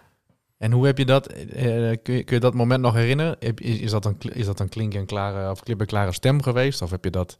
[0.61, 3.37] En hoe heb je dat, eh, kun, je, kun je dat moment nog herinneren?
[3.39, 6.43] Is, is dat een, is dat een klink en klare, of klip en klare stem
[6.43, 6.83] geweest?
[6.83, 7.37] Of heb je dat,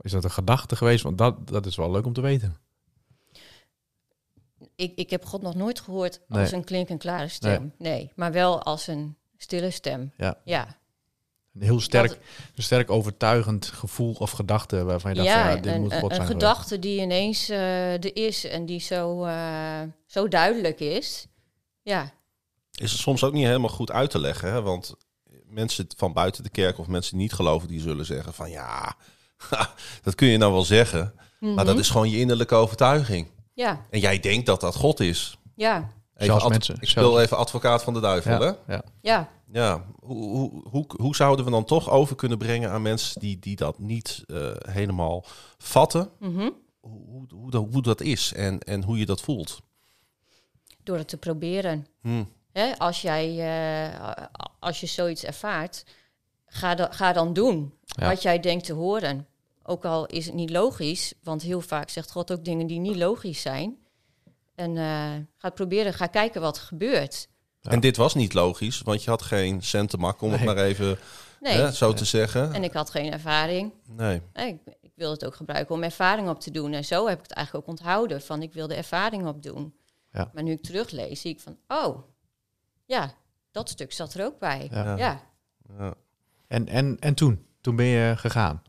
[0.00, 1.02] is dat een gedachte geweest?
[1.02, 2.56] Want dat, dat is wel leuk om te weten.
[4.76, 6.40] ik, ik heb God nog nooit gehoord Nee.
[6.40, 7.72] als een klink-en-klare stem.
[7.78, 8.12] Nee.
[8.14, 10.12] maar wel als een stille stem.
[10.16, 10.38] Ja.
[10.44, 10.76] Ja,
[11.54, 12.18] Een heel sterk, Dat-
[12.56, 16.00] een sterk overtuigend gevoel of gedachte waarvan je dacht, ja, ja, dit een, moet een,
[16.00, 16.46] God een zijn geweest.
[16.46, 21.26] gedachte die ineens eh, er is en die zo, eh, zo duidelijk is.
[21.82, 22.12] Ja,
[22.76, 24.52] Is het soms ook niet helemaal goed uit te leggen.
[24.52, 24.62] Hè?
[24.62, 24.94] Want
[25.44, 27.68] mensen van buiten de kerk of mensen die niet geloven...
[27.68, 28.96] die zullen zeggen van ja,
[30.02, 31.14] dat kun je nou wel zeggen.
[31.40, 31.78] Maar dat Mhm.
[31.78, 33.26] is gewoon je innerlijke overtuiging.
[33.54, 35.38] ja, En jij denkt dat dat God is.
[35.54, 38.46] ja, Even mensen- ik speel even advocaat van de duivel, hè?
[38.46, 38.84] Ja, ja.
[39.00, 39.28] ja.
[39.52, 43.38] Ja, hoe, hoe, hoe, hoe zouden we dan toch over kunnen brengen aan mensen die,
[43.38, 45.24] die dat niet eh, helemaal
[45.58, 46.10] vatten?
[46.18, 46.50] mhm.
[46.80, 49.60] Hoe, hoe, hoe, dat, hoe dat is en, en hoe je dat voelt?
[50.82, 51.86] door het te proberen.
[52.00, 52.24] Hm.
[52.58, 54.26] Hè, als, jij, eh,
[54.58, 55.84] als je zoiets ervaart,
[56.46, 58.08] ga, da- ga dan doen Ja.
[58.08, 59.26] wat jij denkt te horen.
[59.62, 62.96] Ook al is het niet logisch, want heel vaak zegt God ook dingen die niet
[62.96, 63.76] logisch zijn.
[64.54, 64.84] En eh,
[65.36, 67.28] ga het proberen, ga kijken wat er gebeurt.
[67.60, 67.70] Ja.
[67.70, 70.98] En dit was niet logisch, want je had geen centenmak, om het maar even
[71.40, 72.52] Nee, hè, zo te zeggen.
[72.52, 73.72] en ik had geen ervaring.
[73.88, 74.22] Nee.
[74.32, 76.72] Nee, ik, ik wilde het ook gebruiken om ervaring op te doen.
[76.72, 79.74] En zo heb ik het eigenlijk ook onthouden, van ik wilde ervaring opdoen.
[80.12, 80.30] Ja.
[80.34, 81.98] Maar nu ik teruglees, zie ik van, oh,
[82.86, 83.14] ja,
[83.50, 84.68] dat stuk zat er ook bij.
[84.70, 85.20] Ja.
[85.78, 85.94] Ja.
[86.46, 87.46] En, en, en toen?
[87.60, 88.62] Toen ben je gegaan?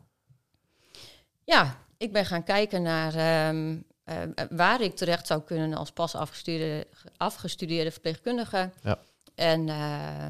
[1.44, 6.14] Ja, ik ben gaan kijken naar ehm, eh, waar ik terecht zou kunnen als pas
[6.14, 8.70] afgestudeerde, afgestudeerde verpleegkundige.
[8.82, 8.98] Ja.
[9.34, 10.28] En eh,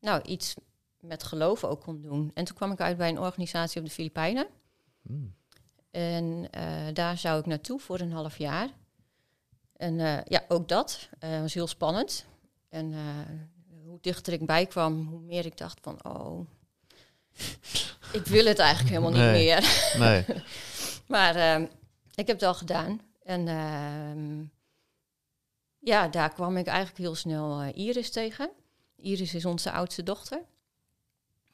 [0.00, 0.54] nou, iets
[1.00, 2.30] met geloven ook kon doen.
[2.34, 4.46] En toen kwam ik uit bij een organisatie op de Filipijnen.
[5.02, 5.36] Hmm.
[5.90, 8.68] En eh, daar zou ik naartoe voor een half jaar.
[9.76, 12.26] En eh, ja, ook dat eh, was heel spannend.
[12.68, 12.98] En eh,
[13.84, 16.48] hoe dichter ik bij kwam, hoe meer ik dacht van, oh,
[18.12, 19.44] ik wil het eigenlijk helemaal niet Nee.
[19.44, 19.92] meer.
[19.98, 20.24] Nee.
[21.06, 21.62] Maar ehm,
[22.14, 23.00] ik heb het al gedaan.
[23.22, 24.44] En ehm,
[25.78, 28.50] ja, daar kwam ik eigenlijk heel snel eh, Iris tegen.
[28.96, 30.40] Iris is onze oudste dochter.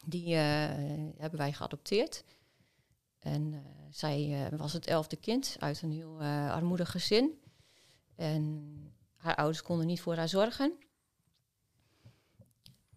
[0.05, 0.40] Die eh,
[1.18, 2.24] hebben wij geadopteerd.
[3.18, 7.40] En zij was het elfde kind uit een heel armoedig gezin.
[8.16, 8.74] En
[9.16, 10.72] haar ouders konden niet voor haar zorgen.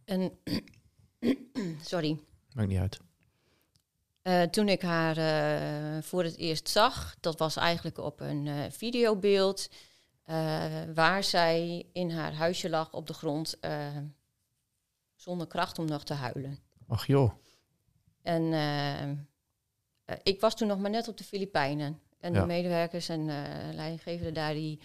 [0.08, 0.40] En,
[1.92, 2.20] sorry,
[2.54, 3.00] Maakt niet uit.
[4.22, 8.64] eh, toen ik haar eh, voor het eerst zag, dat was eigenlijk op een eh,
[8.72, 9.68] videobeeld
[10.94, 13.60] waar zij in haar huisje lag op de grond
[15.16, 16.60] zonder kracht om nog te huilen.
[16.88, 17.32] Ach joh.
[18.22, 19.28] En
[20.24, 22.00] ik was toen nog maar net op de Filipijnen.
[22.20, 22.40] En Ja.
[22.42, 23.26] de medewerkers en
[23.76, 24.80] leidinggevenden daar, die,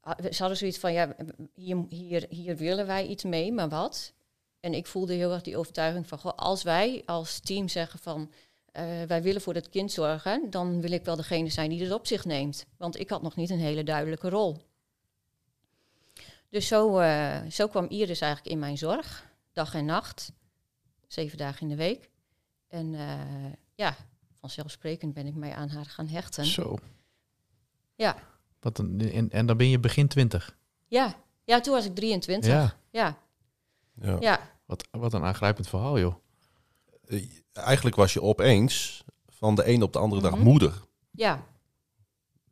[0.00, 1.16] ah, ze hadden zoiets van, ja,
[1.54, 4.12] hier, hier, hier willen wij iets mee, maar wat?
[4.62, 8.30] En ik voelde heel erg die overtuiging van, goh, als wij als team zeggen van,
[8.72, 11.92] eh, wij willen voor het kind zorgen, dan wil ik wel degene zijn die het
[11.92, 12.66] op zich neemt.
[12.76, 14.58] Want ik had nog niet een hele duidelijke rol.
[16.48, 20.32] Dus zo, eh, zo kwam Iris eigenlijk in mijn zorg, dag en nacht,
[21.06, 22.10] zeven dagen in de week.
[22.68, 23.96] En eh, ja,
[24.40, 26.44] vanzelfsprekend ben ik mij aan haar gaan hechten.
[26.44, 26.78] Zo.
[27.94, 28.16] Ja.
[28.60, 30.56] Wat een, en, en dan ben je begin twintig.
[30.86, 31.14] Ja.
[31.44, 32.50] ja, toen was ik 23.
[32.50, 32.76] Ja.
[32.90, 33.16] Ja,
[33.94, 34.16] Ja.
[34.20, 34.51] ja.
[34.72, 36.14] Wat, wat een aangrijpend verhaal, joh.
[37.06, 40.42] Eh, Eigenlijk was je opeens van de ene op de andere dag Mhm.
[40.42, 40.72] moeder.
[41.10, 41.46] ja.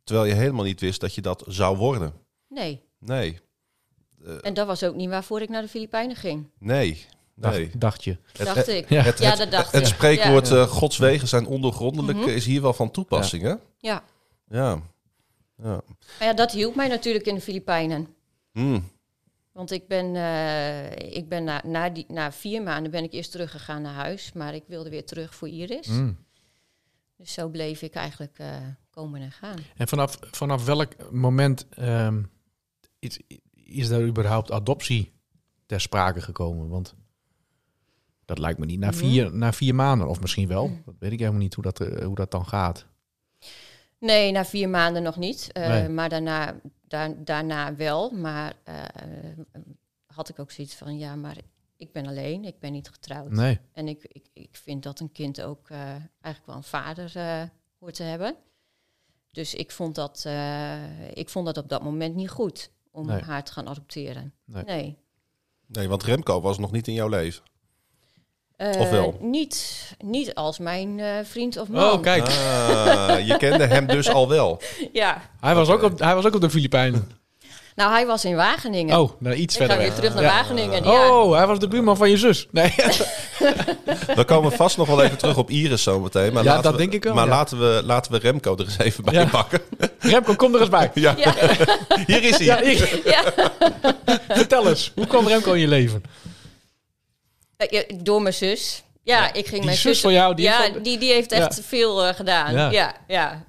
[0.05, 2.13] Terwijl je helemaal niet wist dat je dat zou worden.
[2.49, 2.83] Nee.
[2.99, 3.39] Nee,
[4.43, 7.71] En dat was ook niet waarvoor ik naar de Filipijnen ging, nee, Dacht, nee.
[7.79, 8.19] dacht je.
[8.33, 8.89] Het- dacht het- ik.
[8.89, 9.03] ja.
[9.03, 9.95] Het, Ja, dat dacht het ik.
[9.95, 10.57] spreekwoord Ja.
[10.57, 12.29] eh, Gods wegen zijn ondergrondelijk Mhm.
[12.29, 13.55] eh, is hier wel van toepassing, hè?
[13.79, 14.03] Ja.
[14.49, 14.83] Ja.
[15.57, 15.81] ja.
[16.19, 18.15] Maar ja, dat hielp mij natuurlijk in de Filipijnen.
[18.53, 18.91] Hmm.
[19.53, 23.31] Want ik ben, eh, ik ben na, na, die, na vier maanden ben ik eerst
[23.31, 24.33] teruggegaan naar huis.
[24.33, 25.87] Maar ik wilde weer terug voor Iris.
[25.87, 26.17] Mm.
[27.17, 28.57] Dus zo bleef ik eigenlijk eh,
[28.91, 29.59] komen en gaan.
[29.77, 32.23] En vanaf, vanaf welk moment ehm,
[32.99, 33.21] is,
[33.53, 35.13] is daar überhaupt adoptie
[35.67, 36.69] ter sprake gekomen?
[36.69, 36.95] Want
[38.25, 40.71] dat lijkt me niet na vier, na vier maanden, of misschien wel.
[40.85, 42.87] Dat weet ik helemaal niet hoe dat, eh, hoe dat dan gaat.
[44.01, 45.53] Nee, na vier maanden nog niet.
[45.53, 45.89] Eh, Nee.
[45.89, 48.11] Maar daarna, daar, daarna wel.
[48.11, 48.75] Maar eh,
[50.07, 51.37] had ik ook zoiets van, ja, maar
[51.77, 53.31] ik ben alleen, ik ben niet getrouwd.
[53.31, 53.61] Nee.
[53.73, 55.79] En ik, ik, ik vind dat een kind ook eh,
[56.21, 57.43] eigenlijk wel een vader eh,
[57.79, 58.37] hoort te hebben.
[59.33, 63.21] Dus ik vond, dat, eh, ik vond dat op dat moment niet goed om Nee.
[63.23, 64.35] haar te gaan adopteren.
[64.45, 64.65] Nee.
[64.65, 64.99] Nee.
[65.67, 67.43] Nee, want Remco was nog niet in jouw leven.
[68.61, 69.19] Eh, Of wel?
[69.21, 71.93] Niet, niet als mijn eh, vriend of man.
[71.93, 72.23] Oh, kijk.
[72.29, 74.61] Ah, je kende hem dus al wel.
[74.93, 75.23] Ja.
[75.41, 77.11] Hij was, ook op, hij was ook op de Filipijnen.
[77.75, 78.99] Nou, hij was in Wageningen.
[79.01, 80.29] Oh, nou iets ik ga verder weer terug naar Ja.
[80.29, 80.85] Wageningen.
[80.85, 81.11] Ja.
[81.11, 82.49] Oh, hij was de buurman van je zus.
[82.51, 82.75] Nee.
[84.17, 86.33] We komen vast nog wel even terug op Iris zometeen.
[86.33, 87.31] Maar Ja, dat we, denk ik wel, Maar ja.
[87.31, 89.25] laten, we, laten we Remco er eens even bij Ja.
[89.27, 89.61] pakken.
[89.99, 90.91] Remco, kom er eens bij.
[90.95, 91.35] Ja, Ja.
[92.07, 92.47] hier is hij.
[92.47, 93.23] Ja, ik- Ja.
[94.29, 96.03] vertel eens, hoe kwam Remco in je leven?
[97.69, 98.83] Eh, Door mijn zus.
[99.03, 101.57] Ja, ik ging die mijn zus van jou, die ja, heeft die, die heeft echt
[101.57, 101.63] Ja.
[101.63, 102.53] veel eh, gedaan.
[102.53, 102.71] Ja.
[102.71, 103.45] Ja, ja.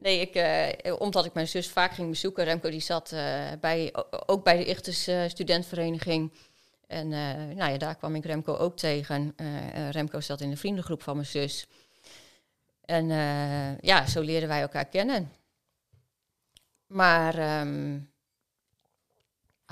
[0.00, 2.44] Nee, ik, eh, omdat ik mijn zus vaak ging bezoeken.
[2.44, 3.14] Remco die zat
[3.60, 3.94] bij,
[4.26, 6.32] ook bij de Ichtes eh, studentvereniging.
[6.86, 7.08] En
[7.56, 9.34] nou ja, daar kwam ik Remco ook tegen.
[9.90, 11.66] Remco zat in de vriendengroep van mijn zus.
[12.84, 13.08] En
[13.80, 15.32] ja, zo leerden wij elkaar kennen.
[16.86, 17.98] Maar ehm,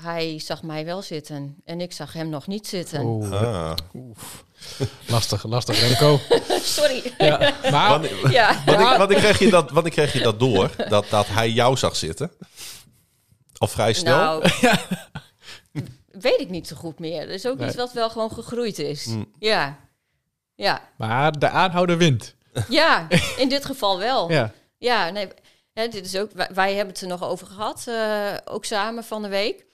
[0.01, 3.01] hij zag mij wel zitten en ik zag hem nog niet zitten.
[3.01, 3.73] Oh, Ah.
[3.93, 4.43] oef.
[5.07, 6.19] Lastig, lastig Remco.
[6.77, 7.13] Sorry.
[7.17, 8.61] Ja, maar Wanneer, Ja.
[8.65, 10.71] wanneer, wanneer kreeg je dat, wanneer kreeg je dat door?
[10.89, 12.31] Dat, dat hij jou zag zitten?
[13.57, 14.17] Al vrij snel?
[14.39, 14.49] Nou,
[16.11, 17.19] weet ik niet zo goed meer.
[17.25, 17.67] Dat is ook Nee.
[17.67, 19.05] iets wat wel gewoon gegroeid is.
[19.05, 19.31] Mm.
[19.39, 19.77] Ja.
[20.55, 20.81] Ja.
[20.97, 22.35] Maar de aanhouder wint.
[22.69, 24.31] ja, in dit geval wel.
[24.31, 24.51] Ja.
[24.77, 25.27] Ja, nee,
[25.73, 29.03] hè, dit is ook, wij, wij hebben het er nog over gehad, eh, ook samen
[29.03, 29.65] van de week.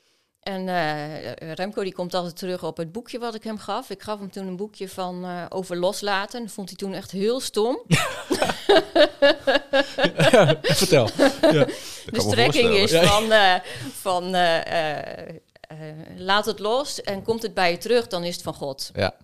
[0.47, 3.89] En eh, Remco die komt altijd terug op het boekje wat ik hem gaf.
[3.89, 6.41] Ik gaf hem toen een boekje van eh, over loslaten.
[6.41, 7.81] Dat vond hij toen echt heel stom.
[10.61, 11.05] Vertel.
[11.15, 11.67] de
[12.05, 13.55] me strekking is van, eh,
[13.93, 14.31] van
[16.17, 18.91] laat het los en komt het bij je terug, dan is het van God.
[18.93, 19.15] Ja.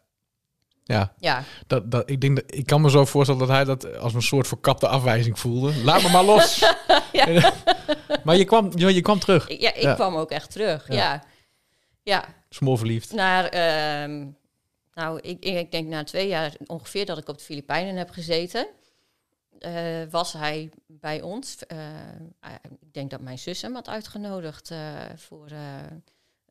[0.83, 3.97] Ja, Ja, dat, dat, ik, denk dat, ik kan me zo voorstellen dat hij dat
[3.97, 5.83] als een soort verkapte afwijzing voelde.
[5.83, 6.59] Laat me maar los.
[7.11, 7.53] Ja.
[8.23, 9.49] maar je kwam, je, je kwam terug.
[9.59, 9.93] ja, ik Ja.
[9.93, 10.87] kwam ook echt terug.
[10.87, 10.93] Ja.
[10.95, 11.23] Ja,
[12.03, 12.25] ja.
[12.49, 13.11] Smoorverliefd.
[13.11, 14.25] naar, ehm,
[14.93, 18.67] nou, ik, ik denk na twee jaar ongeveer dat ik op de Filipijnen heb gezeten,
[19.59, 19.73] eh,
[20.09, 21.57] was hij bij ons.
[21.67, 21.77] Eh,
[22.81, 24.77] ik denk dat mijn zus hem had uitgenodigd eh,
[25.15, 25.57] voor eh,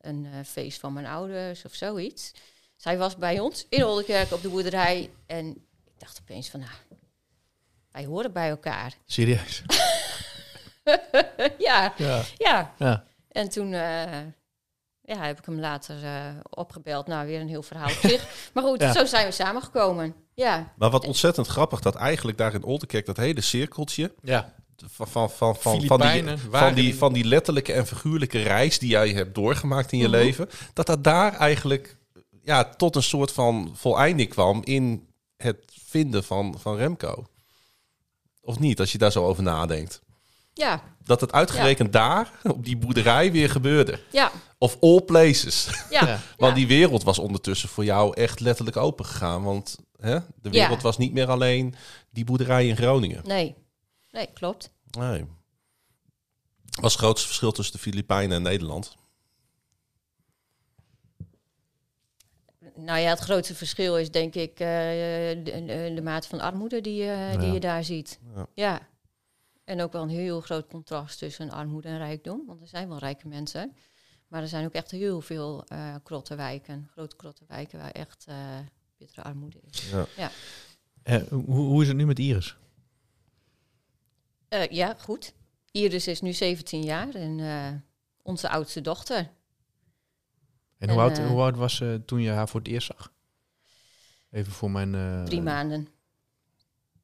[0.01, 2.31] een eh, feest van mijn ouders of zoiets.
[2.83, 5.47] Zij was bij ons in Oldenkerk op de boerderij en
[5.85, 6.71] ik dacht opeens van, nou,
[7.91, 8.93] wij horen bij elkaar.
[9.05, 9.63] Serieus.
[11.57, 12.21] ja, Ja.
[12.37, 12.73] ja.
[12.77, 13.03] ja.
[13.29, 14.19] En toen eh,
[15.01, 17.07] ja, heb ik hem later eh, opgebeld.
[17.07, 18.49] Nou, weer een heel verhaal op zich.
[18.53, 18.93] Maar goed, Ja.
[18.93, 20.15] zo zijn we samengekomen.
[20.33, 24.53] Ja, Maar wat ontzettend grappig, dat eigenlijk daar in Oldenkerk dat hele cirkeltje ja.
[24.75, 28.89] van, van, van, van, van, die, van, die, van die letterlijke en figuurlijke reis die
[28.89, 30.13] jij hebt doorgemaakt in je Mhm.
[30.15, 31.97] leven, dat dat daar eigenlijk
[32.43, 37.25] ja, tot een soort van voleinding kwam in het vinden van, van Remco.
[38.41, 40.01] Of niet, als je daar zo over nadenkt.
[40.53, 43.99] ja, Dat het uitgerekend daar, op die boerderij, weer gebeurde.
[44.11, 45.69] ja, Of all places.
[45.89, 46.05] ja.
[46.07, 46.19] Ja.
[46.37, 49.43] Want die wereld was ondertussen voor jou echt letterlijk open gegaan.
[49.43, 50.81] Want hè, de wereld Ja.
[50.83, 51.75] was niet meer alleen
[52.09, 53.21] die boerderij in Groningen.
[53.27, 53.55] Nee,
[54.11, 54.69] nee, klopt.
[54.91, 55.19] Nee.
[56.69, 58.95] Wat was het grootste verschil tussen de Filipijnen en Nederland?
[62.75, 64.67] Nou ja, het grootste verschil is denk ik eh,
[65.43, 68.19] de, de, de mate van armoede die, je die je daar ziet.
[68.35, 68.47] Ja.
[68.53, 68.87] Ja.
[69.63, 72.43] En ook wel een heel groot contrast tussen armoede en rijkdom.
[72.45, 73.75] Want er zijn wel rijke mensen.
[74.27, 78.35] Maar er zijn ook echt heel veel eh krottenwijken, grote krottenwijken, waar echt eh
[78.97, 79.89] bittere armoede is.
[80.17, 80.31] Ja.
[81.03, 82.57] Eh, hoe, hoe is het nu met Iris?
[84.47, 85.33] Eh, ja, goed.
[85.71, 87.71] Iris is nu 17 jaar en eh,
[88.21, 89.31] onze oudste dochter.
[90.83, 92.87] En hoe, En, oud, eh, hoe oud was ze toen je haar voor het eerst
[92.87, 93.11] zag?
[94.31, 94.95] Even voor mijn...
[94.95, 95.87] eh, Drie maanden.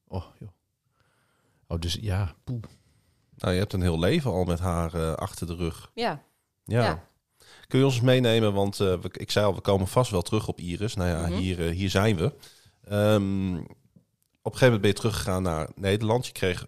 [0.07, 0.49] Oh, joh.
[1.67, 2.63] Oh, dus ja, poeh.
[3.35, 5.91] Nou, je hebt een heel leven al met haar eh, achter de rug.
[5.93, 6.21] Ja,
[6.65, 6.81] Ja.
[6.83, 7.07] Ja.
[7.67, 8.53] Kun je ons eens meenemen?
[8.53, 10.95] Want eh, we, ik zei al, we komen vast wel terug op Iris.
[10.95, 11.37] Nou ja, Mhm.
[11.37, 12.33] hier, hier zijn we.
[12.83, 13.55] Ehm,
[14.41, 16.25] op een gegeven moment ben je teruggegaan naar Nederland.
[16.25, 16.65] Je kreeg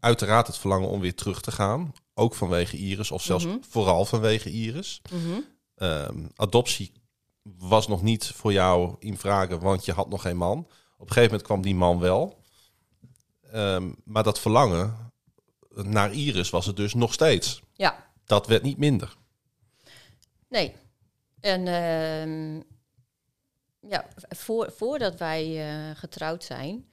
[0.00, 1.92] uiteraard het verlangen om weer terug te gaan.
[2.14, 3.56] Ook vanwege Iris, of zelfs Mhm.
[3.60, 5.02] vooral vanwege Iris.
[5.12, 5.40] Mhm.
[5.82, 6.92] Ehm, adoptie
[7.42, 10.58] was nog niet voor jou in vragen, want je had nog geen man.
[10.58, 12.42] Op een gegeven moment kwam die man wel.
[13.50, 15.12] Ehm, maar dat verlangen
[15.74, 17.62] naar Iris was het dus nog steeds.
[17.74, 18.10] ja.
[18.24, 19.16] Dat werd niet minder.
[20.48, 20.74] Nee.
[21.40, 22.62] En ehm,
[23.90, 26.86] ja, voor, voordat wij eh, getrouwd zijn,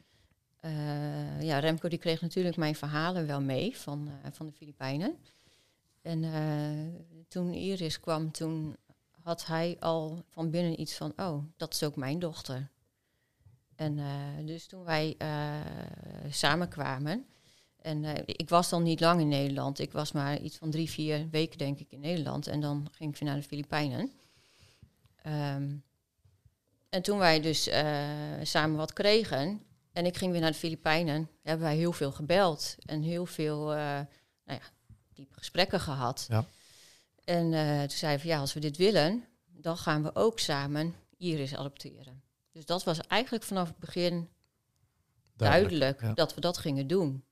[0.59, 5.17] eh, ja, Remco die kreeg natuurlijk mijn verhalen wel mee van, eh, van de Filipijnen.
[6.01, 8.75] En eh, toen Iris kwam, toen
[9.21, 12.69] had hij al van binnen iets van, oh, dat is ook mijn dochter.
[13.75, 15.55] En eh, dus toen wij eh,
[16.29, 17.25] samenkwamen,
[17.81, 19.79] en ik was dan niet lang in Nederland.
[19.79, 22.47] Ik was maar iets van drie, vier weken denk ik in Nederland.
[22.47, 24.11] En dan ging ik weer naar de Filipijnen.
[25.15, 25.75] Ehm,
[26.89, 27.69] en toen wij dus
[28.41, 32.75] samen wat kregen en ik ging weer naar de Filipijnen, hebben wij heel veel gebeld
[32.85, 34.05] en heel veel nou
[34.45, 34.61] ja,
[35.19, 36.25] diepe gesprekken gehad.
[36.29, 36.45] Ja.
[37.23, 40.95] En eh, toen zeiden we, ja, als we dit willen, dan gaan we ook samen
[41.17, 42.21] Iris adopteren.
[42.51, 44.29] Dus dat was eigenlijk vanaf het begin
[45.35, 46.13] duidelijk, ja.
[46.13, 47.23] dat we dat gingen doen.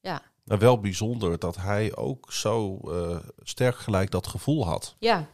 [0.00, 4.96] Ja, Maar wel bijzonder dat hij ook zo eh, sterk gelijk dat gevoel had.
[4.98, 5.28] ja,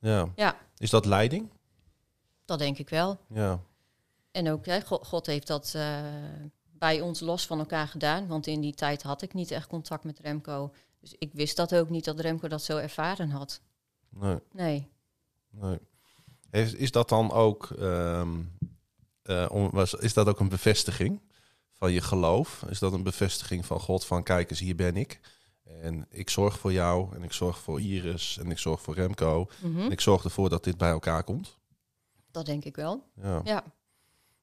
[0.00, 0.32] Ja.
[0.34, 0.56] Ja.
[0.76, 1.50] Is dat leiding?
[2.44, 3.18] dat denk ik wel.
[3.28, 3.60] Ja.
[4.30, 6.02] En ook, hè, God, God heeft dat eh,
[6.62, 8.26] bij ons los van elkaar gedaan.
[8.26, 10.72] Want in die tijd had ik niet echt contact met Remco.
[11.04, 13.60] Dus ik wist dat ook niet dat Remco dat zo ervaren had.
[14.08, 14.38] Nee.
[14.52, 14.88] Nee.
[15.50, 15.78] nee.
[16.50, 18.40] Is, is dat dan ook, ehm,
[19.22, 21.20] eh, om, was- is dat ook een bevestiging
[21.72, 22.64] van je geloof?
[22.68, 25.20] Is dat een bevestiging van God van kijk eens, hier ben ik.
[25.64, 29.46] En ik zorg voor jou en ik zorg voor Iris en ik zorg voor Remco.
[29.62, 29.80] Mhm.
[29.80, 31.56] En ik zorg ervoor dat dit bij elkaar komt.
[32.30, 33.04] Dat denk ik wel.
[33.22, 33.40] Ja.
[33.44, 33.64] Ja.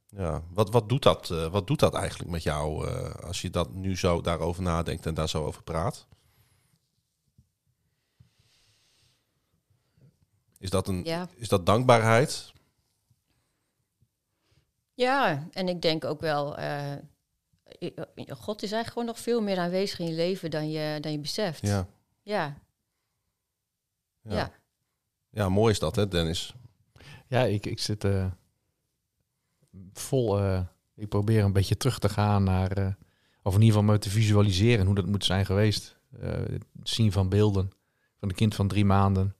[0.07, 3.49] Ja, wat, wat, doet dat, eh, wat doet dat eigenlijk met jou eh, als je
[3.49, 6.07] dat nu zo daarover nadenkt en daar zo over praat?
[10.61, 11.27] Is dat, een, Ja.
[11.35, 12.53] is dat dankbaarheid?
[14.93, 16.95] Ja, en ik denk ook wel, eh,
[18.27, 21.19] God is eigenlijk gewoon nog veel meer aanwezig in je leven dan je, dan je
[21.19, 21.61] beseft.
[21.67, 21.87] Ja.
[22.21, 22.57] Ja,
[24.21, 24.35] Ja.
[24.35, 24.51] ja.
[25.29, 26.53] ja, mooi is dat, hè, Dennis?
[27.27, 28.31] Ja, ik, ik zit eh,
[29.93, 30.39] vol.
[30.39, 30.61] eh,
[30.95, 32.71] ik probeer een beetje terug te gaan naar.
[32.71, 32.93] eh,
[33.43, 35.99] of in ieder geval me te visualiseren hoe dat moet zijn geweest.
[36.19, 37.71] Eh, het zien van beelden
[38.19, 39.35] van een kind van drie maanden.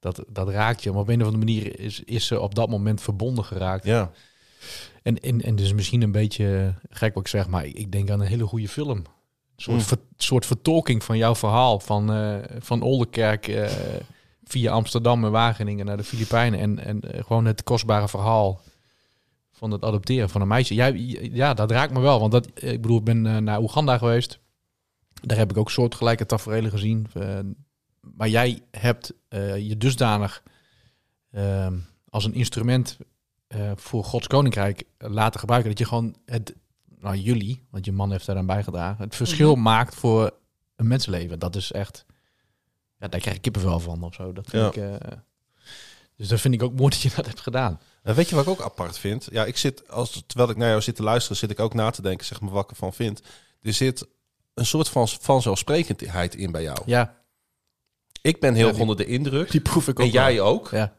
[0.00, 0.90] Dat, dat raakt je.
[0.90, 3.84] Maar op een of andere manier is, is ze op dat moment verbonden geraakt.
[3.84, 4.10] Ja.
[5.02, 8.20] En, en, en dus misschien een beetje gek wat ik zeg, maar ik, denk aan
[8.20, 8.96] een hele goede film.
[8.98, 9.04] Een
[9.56, 9.82] soort, Mm.
[9.82, 11.80] ver- soort vertolking van jouw verhaal.
[11.80, 13.70] Van, eh, van Oldenkerk eh,
[14.44, 16.60] via Amsterdam en Wageningen naar de Filipijnen.
[16.60, 18.60] En, en eh, gewoon het kostbare verhaal
[19.52, 20.74] van het adopteren van een meisje.
[20.74, 20.86] Ja,
[21.32, 22.20] ja dat raakt me wel.
[22.20, 24.38] Want dat, ik bedoel, ik ben naar Oeganda geweest.
[25.22, 27.06] Daar heb ik ook soortgelijke tafereelen gezien.
[28.02, 30.42] Eh, maar jij hebt eh, je dusdanig
[31.30, 32.98] ehm, als een instrument
[33.46, 35.70] eh, voor Gods koninkrijk laten gebruiken.
[35.70, 36.54] Dat je gewoon het,
[36.98, 39.62] nou jullie, want je man heeft daar aan bijgedragen, het verschil Mhm.
[39.62, 40.32] maakt voor
[40.76, 41.38] een mensenleven.
[41.38, 42.04] Dat is echt,
[42.98, 44.32] ja, daar krijg ik kippenvel van of zo.
[44.32, 44.82] Dat vind Ja.
[44.94, 45.18] ik, eh,
[46.16, 47.80] dus dat vind ik ook mooi dat je dat hebt gedaan.
[48.02, 49.28] En weet je wat ik ook apart vind?
[49.30, 51.90] Ja, ik zit, als, terwijl ik naar jou zit te luisteren, zit ik ook na
[51.90, 53.22] te denken, zeg maar, wat ik ervan vind.
[53.62, 54.06] Er zit
[54.54, 56.78] een soort van vanzelfsprekendheid in bij jou.
[56.86, 57.16] Ja,
[58.22, 59.50] Ik ben heel Ja, die- onder de indruk.
[59.50, 60.46] die proef ik ook En jij wel.
[60.46, 60.70] ook.
[60.70, 60.96] Ja.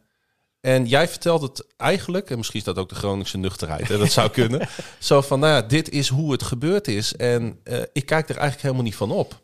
[0.62, 4.12] En jij vertelt het eigenlijk, en misschien is dat ook de Groningse nuchterheid, hè, dat
[4.12, 4.68] zou kunnen.
[5.00, 7.16] Zo van, nou ja, dit is hoe het gebeurd is.
[7.16, 9.42] En eh, ik kijk er eigenlijk helemaal niet van op.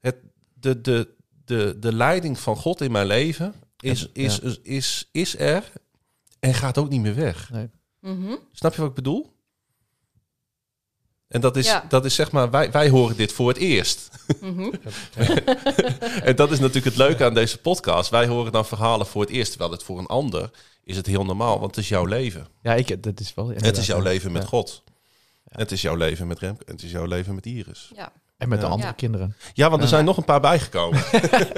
[0.00, 0.16] Het,
[0.54, 1.08] de, de,
[1.44, 4.08] de, de leiding van God in mijn leven is, Ja.
[4.12, 5.72] is, is, is, er
[6.40, 7.50] en gaat ook niet meer weg.
[8.00, 8.34] Mhm.
[8.52, 9.32] Snap je wat ik bedoel?
[11.32, 11.84] En dat is, Ja.
[11.88, 14.10] dat is zeg maar, wij, wij horen dit voor het eerst.
[14.40, 14.70] Mhm.
[16.28, 18.10] En dat is natuurlijk het leuke aan deze podcast.
[18.10, 20.50] Wij horen dan verhalen voor het eerst, terwijl het voor een ander
[20.84, 22.46] is het heel normaal, want het is jouw leven.
[22.62, 23.48] Ja, ik, dat is wel.
[23.48, 24.48] Het is jouw leven met ja.
[24.48, 24.82] God.
[25.48, 26.62] Het is jouw leven met Remke.
[26.66, 27.90] Het is jouw leven met Iris.
[27.94, 28.12] ja.
[28.38, 28.94] En met de andere Ja.
[28.94, 29.36] kinderen.
[29.54, 31.02] Ja, want er zijn nog een paar bijgekomen.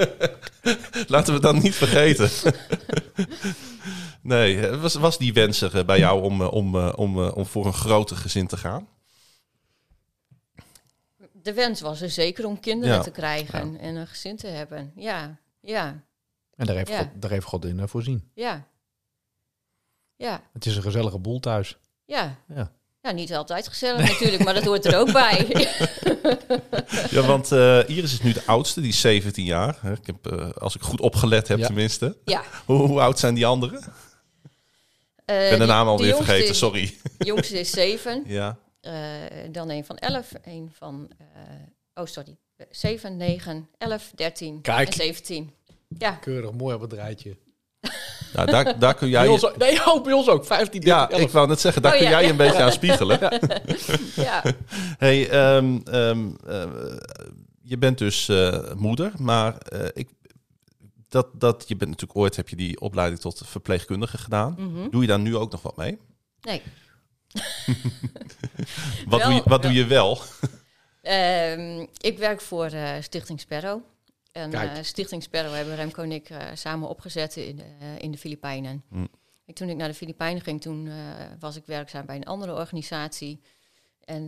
[1.07, 2.29] Laten we dat niet vergeten.
[4.21, 7.37] nee, was, was die wens er eh, bij jou om, eh, om, eh, om, eh,
[7.37, 8.87] om voor een groter gezin te gaan?
[11.45, 13.01] De wens was er zeker om kinderen Ja.
[13.01, 14.91] te krijgen en een gezin te hebben.
[14.95, 16.03] Ja, ja,
[16.55, 16.97] En daar heeft, Ja.
[16.97, 18.29] God, daar heeft God in eh, voorzien.
[18.33, 18.67] ja.
[20.17, 21.77] Ja, Het is een gezellige boel thuis.
[22.05, 22.35] ja.
[22.55, 22.71] Ja.
[23.01, 25.45] Ja, niet altijd gezellig natuurlijk, maar dat hoort er ook bij.
[27.15, 29.77] Ja, want eh, Iris is nu de oudste, die is 17 jaar.
[29.81, 31.65] Hè, Ik heb, eh, als ik goed opgelet heb Ja.
[31.65, 32.17] tenminste.
[32.25, 32.43] ja.
[32.65, 33.79] Hoe, hoe oud zijn die anderen?
[35.25, 36.97] Ik ben de naam alweer vergeten, sorry.
[37.17, 38.23] De jongste is zeven.
[38.27, 38.57] Ja.
[38.85, 41.09] Eh, dan een van 11, een van.
[41.17, 42.37] eh, oh, sorry.
[42.69, 44.87] 7, 9, 11, 13 Kijk.
[44.87, 45.51] en 17.
[45.97, 47.37] Ja, Keurig, mooi op het rijtje.
[48.33, 49.21] Nou, daar, daar kun jij...
[49.21, 50.45] Bij ons ook, nee, oh, bij ons ook.
[50.45, 51.21] 15, 13, Ja, 11.
[51.21, 52.29] ik wou net zeggen, daar Oh, kun ja, jij ja.
[52.29, 53.19] een beetje aan spiegelen.
[54.15, 54.43] ja.
[54.97, 56.97] Hey, ehm, ehm, eh,
[57.61, 60.09] je bent dus eh, moeder, maar eh, ik,
[61.07, 64.55] dat, dat, je bent natuurlijk ooit heb je die opleiding tot verpleegkundige gedaan.
[64.57, 64.89] Mhm.
[64.89, 65.97] Doe je daar nu ook nog wat mee?
[66.41, 66.61] Nee.
[69.05, 69.59] Wat, Wel, doe, je, wat wel.
[69.59, 70.21] doe je wel?
[71.05, 73.81] Ehm, ik werk voor eh, Stichting Sparrow.
[74.31, 77.61] En eh, Stichting Sparrow hebben Remco en ik eh, samen opgezet in,
[77.97, 78.83] in de Filipijnen.
[78.89, 79.05] Hm.
[79.45, 80.89] En toen ik naar de Filipijnen ging, toen
[81.39, 83.41] was ik werkzaam bij een andere organisatie.
[84.03, 84.25] En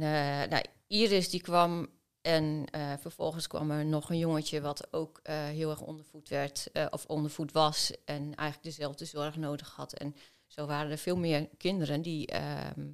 [0.49, 1.87] nou, Iris die kwam
[2.21, 2.65] en
[2.99, 7.91] vervolgens kwam er nog een jongetje wat ook heel erg ondervoed werd of ondervoed was
[8.05, 9.93] en eigenlijk dezelfde zorg nodig had.
[9.93, 10.15] En
[10.47, 12.87] zo waren er veel meer kinderen die ehm,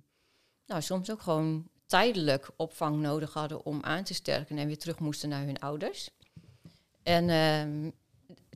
[0.65, 4.99] nou, soms ook gewoon tijdelijk opvang nodig hadden om aan te sterken en weer terug
[4.99, 6.09] moesten naar hun ouders.
[7.03, 7.89] En ehm,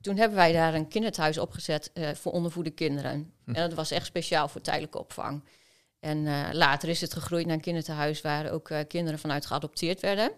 [0.01, 3.33] toen hebben wij daar een kinderthuis opgezet eh, voor ondervoede kinderen.
[3.45, 5.43] En dat was echt speciaal voor tijdelijke opvang.
[5.99, 10.01] En eh, later is het gegroeid naar een kinderthuis waar ook eh, kinderen vanuit geadopteerd
[10.01, 10.31] werden.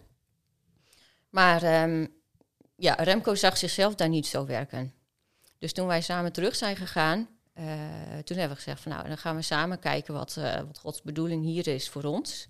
[1.29, 2.05] Maar ehm,
[2.75, 4.93] ja, Remco zag zichzelf daar niet zo werken.
[5.57, 7.27] Dus toen wij samen terug zijn gegaan,
[7.59, 10.79] eh, toen hebben we gezegd van nou, dan gaan we samen kijken wat, eh, wat
[10.79, 12.47] Gods bedoeling hier is voor ons.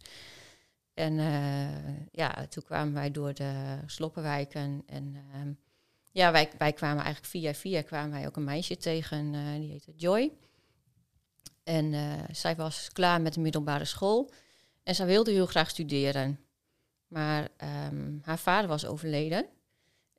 [0.94, 5.52] En eh, ja, toen kwamen wij door de sloppenwijken en ehm,
[6.12, 9.94] ja, wij, wij kwamen eigenlijk via via kwamen wij ook een meisje tegen, die heette
[9.96, 10.32] Joy.
[11.64, 11.94] En
[12.32, 14.32] zij was klaar met de middelbare school
[14.84, 16.40] en zij wilde heel graag studeren.
[17.08, 19.46] Maar ehm, haar vader was overleden.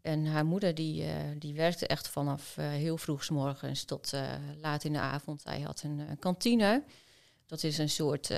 [0.02, 4.12] En haar moeder die, eh, die werkte echt vanaf eh, heel vroeg 's morgens tot
[4.12, 5.44] eh, laat in de avond.
[5.44, 6.84] Hij had een, kantine.
[7.46, 8.30] Dat is een soort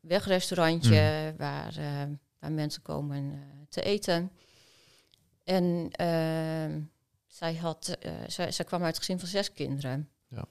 [0.00, 2.02] wegrestaurantje waar, eh,
[2.38, 4.32] waar mensen komen te eten.
[5.44, 6.80] En ehm,
[7.26, 10.08] zij, had, zij, zij kwam uit een gezin van zes kinderen.
[10.28, 10.44] Ja.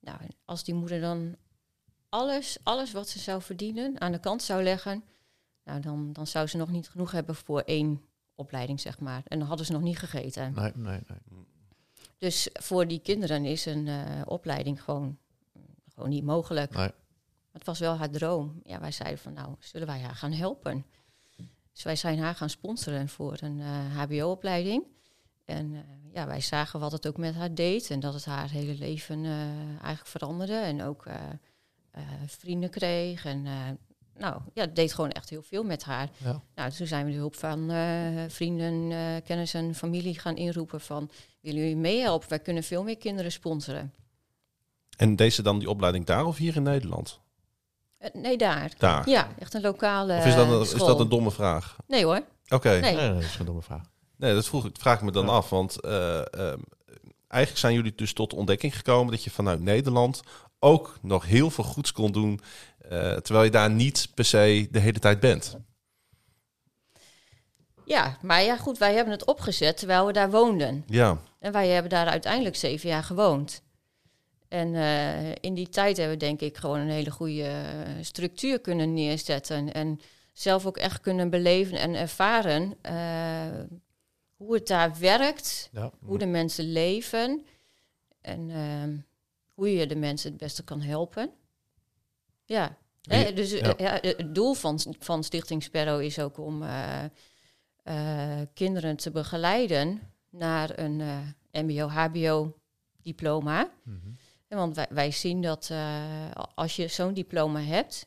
[0.00, 1.36] Nou, als die moeder dan
[2.08, 5.04] alles, alles wat ze zou verdienen aan de kant zou leggen,
[5.64, 8.09] nou, dan, dan zou ze nog niet genoeg hebben voor één
[8.40, 9.22] opleiding, zeg maar.
[9.24, 10.52] En dan hadden ze nog niet gegeten.
[10.54, 11.44] Nee, nee, nee.
[12.18, 15.18] Dus voor die kinderen is een uh, opleiding gewoon,
[15.94, 16.74] gewoon niet mogelijk.
[16.74, 16.90] Nee.
[17.52, 18.60] Het was wel haar droom.
[18.62, 20.84] Ja, wij zeiden van nou, zullen wij haar gaan helpen?
[21.72, 24.84] Dus wij zijn haar gaan sponsoren voor een uh, HBO-opleiding.
[25.44, 25.80] En uh,
[26.12, 29.24] ja, wij zagen wat het ook met haar deed en dat het haar hele leven
[29.70, 30.56] eigenlijk veranderde.
[30.56, 31.06] En ook
[32.26, 33.46] vrienden kreeg en
[34.20, 36.08] nou ja, het deed gewoon echt heel veel met haar.
[36.16, 36.42] Ja.
[36.54, 40.80] Nou, toen zijn we de hulp van uh, vrienden, uh, kennis en familie gaan inroepen
[40.80, 41.10] van...
[41.40, 42.28] willen jullie meehelpen?
[42.28, 43.92] Wij kunnen veel meer kinderen sponsoren.
[44.96, 47.20] En deze dan die opleiding daar of hier in Nederland?
[48.00, 48.72] Uh, nee, daar.
[48.78, 49.08] Daar?
[49.08, 50.80] Ja, echt een lokale Of is dat een, school.
[50.80, 51.76] is dat een domme vraag?
[51.86, 52.16] Nee hoor.
[52.16, 52.54] Oké.
[52.54, 52.80] Okay.
[52.80, 52.94] Nee.
[52.94, 53.90] Nee, nee, dat is een domme vraag.
[54.16, 55.30] Nee, dat vroeg, vraag ik me dan Ja.
[55.30, 55.50] af.
[55.50, 56.64] Want um,
[57.28, 59.12] eigenlijk zijn jullie dus tot de ontdekking gekomen...
[59.12, 60.22] dat je vanuit Nederland
[60.60, 62.40] ook nog heel veel goeds kon doen...
[62.92, 65.56] Uh, terwijl je daar niet per se de hele tijd bent.
[67.84, 70.84] Ja, maar ja goed, wij hebben het opgezet terwijl we daar woonden.
[70.86, 71.18] Ja.
[71.38, 73.62] En wij hebben daar uiteindelijk zeven jaar gewoond.
[74.48, 78.60] En uh, in die tijd hebben we denk ik gewoon een hele goede uh, structuur
[78.60, 79.72] kunnen neerzetten.
[79.72, 80.00] En
[80.32, 83.64] zelf ook echt kunnen beleven en ervaren uh,
[84.36, 85.68] hoe het daar werkt.
[85.72, 85.90] Ja.
[86.04, 87.46] Hoe de mensen leven.
[88.20, 88.96] En ehm,
[89.60, 91.30] hoe je de mensen het beste kan helpen.
[92.44, 93.74] Ja, Hè, dus Ja.
[93.76, 97.04] ja, het doel van, van Stichting Sparrow is ook om uh,
[97.84, 100.00] uh, kinderen te begeleiden
[100.30, 101.18] naar een uh,
[101.52, 103.70] MBO-HBO-diploma.
[103.82, 103.96] Mhm.
[104.48, 105.72] Want wij, wij, zien dat
[106.54, 108.06] als je zo'n diploma hebt,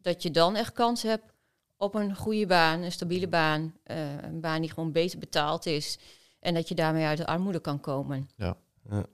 [0.00, 1.32] dat je dan echt kans hebt
[1.76, 3.74] op een goede baan, een stabiele baan,
[4.22, 5.98] een baan die gewoon beter betaald is.
[6.40, 8.30] En dat je daarmee uit de armoede kan komen.
[8.36, 8.56] Ja.
[8.90, 9.06] Ja.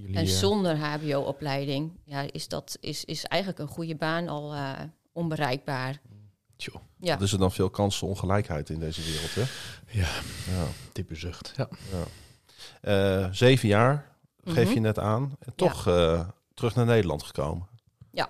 [0.00, 4.54] Jullie, En eh, zonder HBO-opleiding ja, is, dat, is, is eigenlijk een goede baan al
[4.54, 4.78] uh,
[5.12, 6.00] onbereikbaar.
[6.56, 7.16] tjoh, Ja.
[7.16, 9.40] Dus er dan veel kansenongelijkheid in deze wereld, hè?
[10.00, 10.08] Ja,
[10.56, 10.66] Ja.
[10.92, 11.52] diepe zucht.
[11.56, 11.68] Ja.
[11.90, 12.04] ja.
[13.24, 14.74] Uh, zeven jaar, geef Mhm.
[14.74, 15.36] je net aan.
[15.38, 17.68] En toch uh, terug naar Nederland gekomen.
[18.12, 18.28] Ja.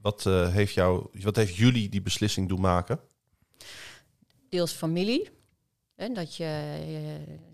[0.00, 3.00] Wat, uh, heeft jou, wat heeft jullie die beslissing doen maken?
[4.48, 5.30] Deels familie.
[5.98, 6.62] En dat je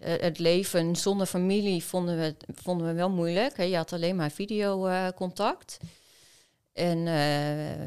[0.01, 3.57] uh, het leven zonder familie vonden we, vonden we wel moeilijk.
[3.57, 3.63] Hè.
[3.63, 5.77] Je had alleen maar videocontact.
[6.73, 7.05] en uh,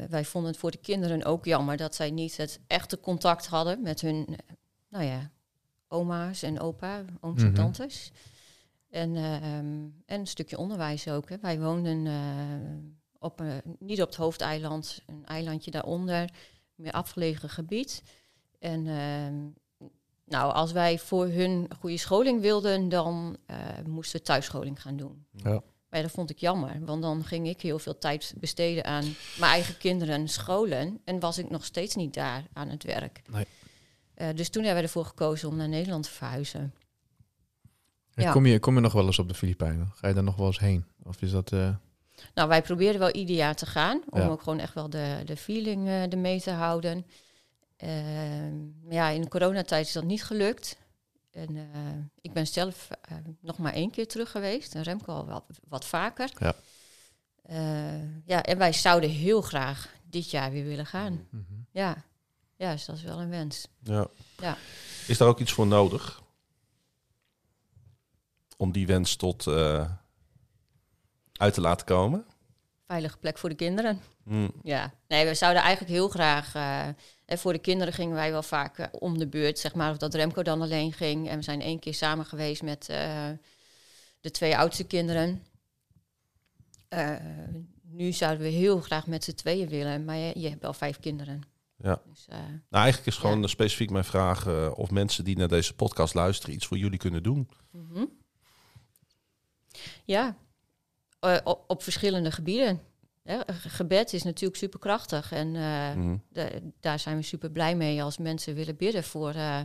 [0.08, 3.82] wij vonden het voor de kinderen ook jammer dat zij niet het echte contact hadden
[3.82, 4.36] met hun,
[4.88, 5.30] nou ja,
[5.88, 7.46] oma's en opa, ooms Mhm.
[7.48, 8.10] en tantes.
[8.90, 11.28] En, uh, en een stukje onderwijs ook.
[11.28, 11.36] Hè.
[11.40, 12.12] Wij woonden uh,
[13.18, 13.42] op,
[13.78, 16.30] niet op het hoofdeiland, een eilandje daaronder,
[16.74, 18.02] meer afgelegen gebied.
[18.58, 18.86] En
[20.28, 23.56] nou, als wij voor hun goede scholing wilden, dan uh,
[23.86, 25.26] moesten we thuisscholing gaan doen.
[25.32, 25.62] Ja.
[25.90, 29.04] Maar dat vond ik jammer, want dan ging ik heel veel tijd besteden aan
[29.38, 33.22] mijn eigen kinderen scholen en was ik nog steeds niet daar aan het werk.
[33.30, 33.46] Nee.
[34.16, 36.74] Uh, dus toen hebben we ervoor gekozen om naar Nederland te verhuizen.
[38.14, 38.32] En Ja.
[38.32, 39.90] Kom, je, kom je nog wel eens op de Filipijnen?
[39.94, 40.84] Ga je daar nog wel eens heen?
[41.02, 41.52] Of is dat...
[41.52, 41.74] eh,
[42.34, 44.26] Nou, wij probeerden wel ieder jaar te gaan, om Ja.
[44.28, 47.06] ook gewoon echt wel de, de feeling uh, ermee te houden.
[47.84, 47.90] Uh,
[48.84, 50.76] maar ja, in de coronatijd is dat niet gelukt.
[51.30, 51.64] En uh,
[52.20, 54.74] ik ben zelf uh, nog maar één keer terug geweest.
[54.74, 56.30] En Remco al wat, wat vaker.
[56.38, 56.54] Ja.
[57.50, 61.26] Uh, ja, en wij zouden heel graag dit jaar weer willen gaan.
[61.30, 61.42] mhm.
[61.70, 62.04] Ja,
[62.56, 63.68] ja dus dat is wel een wens.
[63.82, 64.06] Ja.
[64.36, 64.56] Ja.
[65.06, 66.22] Is daar ook iets voor nodig?
[68.56, 69.90] Om die wens tot uh,
[71.32, 72.26] uit te laten komen?
[72.86, 74.00] Veilige plek voor de kinderen.
[74.24, 74.52] Mm.
[74.62, 76.52] Ja, nee, we zouden eigenlijk heel graag.
[77.28, 79.96] En voor de kinderen gingen wij wel vaak uh, om de beurt, zeg maar, of
[79.96, 81.28] dat Remco dan alleen ging.
[81.28, 83.28] En we zijn één keer samen geweest met uh,
[84.20, 85.42] de twee oudste kinderen.
[86.88, 87.16] Uh,
[87.82, 91.00] nu zouden we heel graag met z'n tweeën willen, maar je, je hebt wel vijf
[91.00, 91.42] kinderen.
[91.76, 92.02] Ja.
[92.04, 93.46] Dus, uh, nou, eigenlijk is gewoon ja.
[93.46, 97.22] specifiek mijn vraag uh, of mensen die naar deze podcast luisteren iets voor jullie kunnen
[97.22, 97.48] doen.
[97.70, 98.10] Mm -hmm.
[100.04, 100.36] Ja,
[101.20, 102.80] uh, op, op verschillende gebieden.
[103.46, 106.22] Gebed is natuurlijk superkrachtig en uh, mm.
[106.28, 109.60] de, daar zijn we super blij mee als mensen willen bidden voor uh,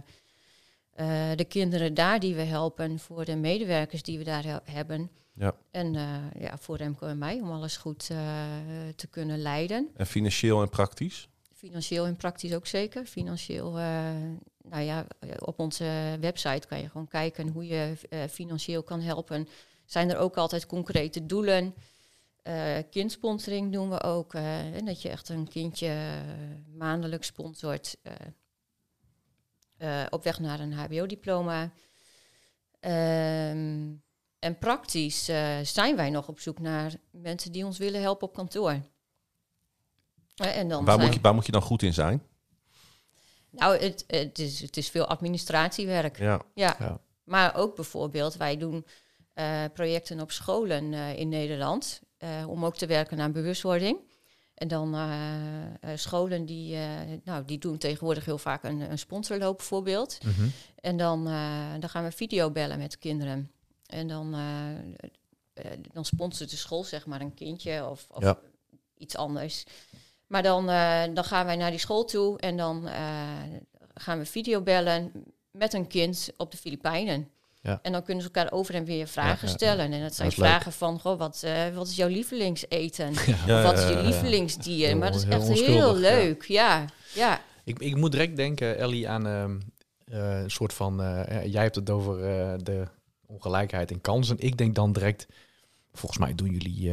[1.00, 5.12] uh, de kinderen daar die we helpen, voor de medewerkers die we daar hebben.
[5.34, 5.56] Ja.
[5.72, 5.94] En
[6.40, 8.06] ja, voor Remco en mij om alles goed
[8.96, 9.90] te kunnen leiden.
[9.96, 11.28] En financieel en praktisch?
[11.54, 13.06] Financieel en praktisch ook zeker.
[13.06, 13.72] Financieel,
[14.62, 15.06] nou ja,
[15.40, 17.96] op onze website kan je gewoon kijken hoe je
[18.30, 19.48] financieel kan helpen.
[19.86, 21.74] Zijn er ook altijd concrete doelen?
[22.48, 24.34] Uh, kindsponsoring doen we ook.
[24.34, 27.98] Uh, en dat je echt een kindje uh, maandelijks sponsort
[29.78, 31.72] uh, op weg naar een HBO-diploma.
[32.80, 33.92] Ehm,
[34.40, 38.34] en praktisch eh, zijn wij nog op zoek naar mensen die ons willen helpen op
[38.34, 38.80] kantoor.
[40.36, 42.24] Eh, en dan Waar zijn- moet, je, waar moet je dan goed in zijn?
[43.50, 46.18] Nou, het, het, is, het is veel administratiewerk.
[46.18, 46.42] Ja.
[46.54, 46.76] Ja.
[46.80, 47.00] Ja.
[47.24, 48.86] Maar ook bijvoorbeeld, wij doen
[49.34, 52.13] eh, projecten op scholen eh, in Nederland eh,
[52.48, 53.98] om ook te werken aan bewustwording.
[54.54, 56.90] En dan eh, eh, scholen die, eh,
[57.24, 60.18] nou, die doen tegenwoordig heel vaak een, een sponsorloop bijvoorbeeld.
[60.26, 60.48] Mhm.
[60.82, 63.52] En dan, eh, dan gaan we videobellen met kinderen.
[63.86, 64.72] En dan, eh,
[65.54, 68.40] eh, dan sponsort de school zeg maar een kindje of, of Ja.
[68.98, 69.64] iets anders.
[70.28, 73.30] Maar dan, eh, dan gaan wij naar die school toe en dan eh,
[73.94, 75.12] gaan we videobellen
[75.52, 77.30] met een kind op de Filipijnen.
[77.64, 77.80] Ja.
[77.82, 79.54] En dan kunnen ze elkaar over en weer vragen Ja, ja, ja.
[79.54, 79.92] stellen.
[79.94, 80.38] En dat zijn leuk.
[80.38, 83.14] vragen van, goh, wat, eh, wat is jouw lievelingseten?
[83.46, 84.02] Ja, of wat is je ja, ja.
[84.08, 84.88] lievelingsdier?
[84.88, 86.86] Heel- maar dat is heel echt heel leuk, ja.
[87.14, 87.42] ja.
[87.64, 89.60] Ik, ik moet direct denken, Ellie, aan ehm,
[90.06, 91.02] eh, een soort van...
[91.02, 92.88] eh, jij hebt het over eh, de
[93.26, 94.36] ongelijkheid in kansen.
[94.40, 95.28] Ik denk dan direct,
[95.94, 96.92] volgens mij doen jullie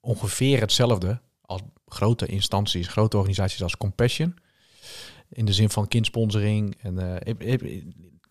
[0.00, 4.36] ongeveer hetzelfde als grote instanties, grote organisaties als Compassion.
[5.28, 6.76] In de zin van kindsponsoring.
[6.82, 7.34] En, eh,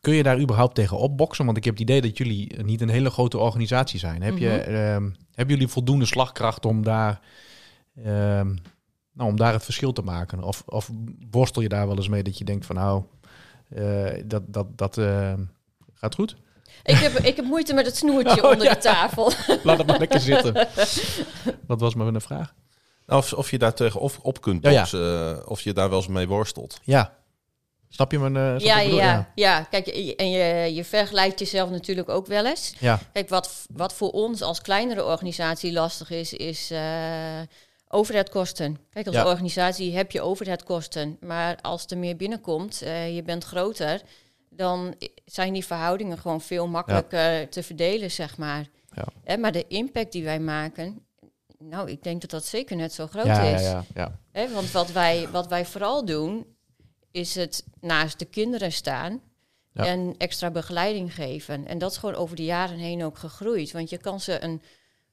[0.01, 1.45] kun je daar überhaupt tegen opboksen?
[1.45, 4.21] Want ik heb het idee dat jullie niet een hele grote organisatie zijn.
[4.21, 4.75] Heb je, Mhm.
[4.75, 7.19] ehm, hebben jullie voldoende slagkracht om daar,
[7.95, 8.47] ehm,
[9.13, 10.43] nou, om daar het verschil te maken?
[10.43, 10.89] Of, of
[11.31, 13.03] worstel je daar wel eens mee dat je denkt van nou,
[13.69, 15.33] eh, dat, dat, dat eh,
[15.93, 16.35] gaat goed?
[16.83, 18.73] Ik, heb, ik heb moeite met het snoertje Oh, onder ja.
[18.73, 19.31] de tafel.
[19.63, 20.53] Laat het maar lekker zitten.
[21.67, 22.53] Wat was maar een vraag?
[23.05, 24.77] Nou, Of, of je daar tegen op, op kunt Ja, ja.
[24.79, 26.79] boksen, eh, of je daar wel eens mee worstelt.
[26.83, 27.13] Ja.
[27.93, 28.35] Snap je mijn...
[28.35, 29.61] eh, snap Ja, ja, ja, ja.
[29.69, 32.73] Kijk, en je, je vergelijkt jezelf natuurlijk ook wel eens.
[32.79, 32.99] Ja.
[33.13, 37.41] Kijk, wat, wat voor ons als kleinere organisatie lastig is, is eh
[37.93, 38.77] overheadkosten.
[38.89, 39.25] Kijk, als Ja.
[39.25, 41.17] organisatie heb je overheadkosten.
[41.19, 44.01] Maar als er meer binnenkomt, eh, je bent groter,
[44.49, 48.65] dan zijn die verhoudingen gewoon veel makkelijker te verdelen, zeg maar.
[49.25, 49.37] Ja.
[49.37, 51.05] Maar de impact die wij maken,
[51.57, 53.61] nou, ik denk dat dat zeker net zo groot is.
[53.61, 54.19] ja, ja.
[54.31, 56.45] Hè, want wat wij, wat wij vooral doen,
[57.11, 59.21] is het naast de kinderen staan
[59.73, 59.85] Ja.
[59.85, 61.67] en extra begeleiding geven.
[61.67, 63.71] En dat is gewoon over de jaren heen ook gegroeid.
[63.71, 64.61] Want je kan ze een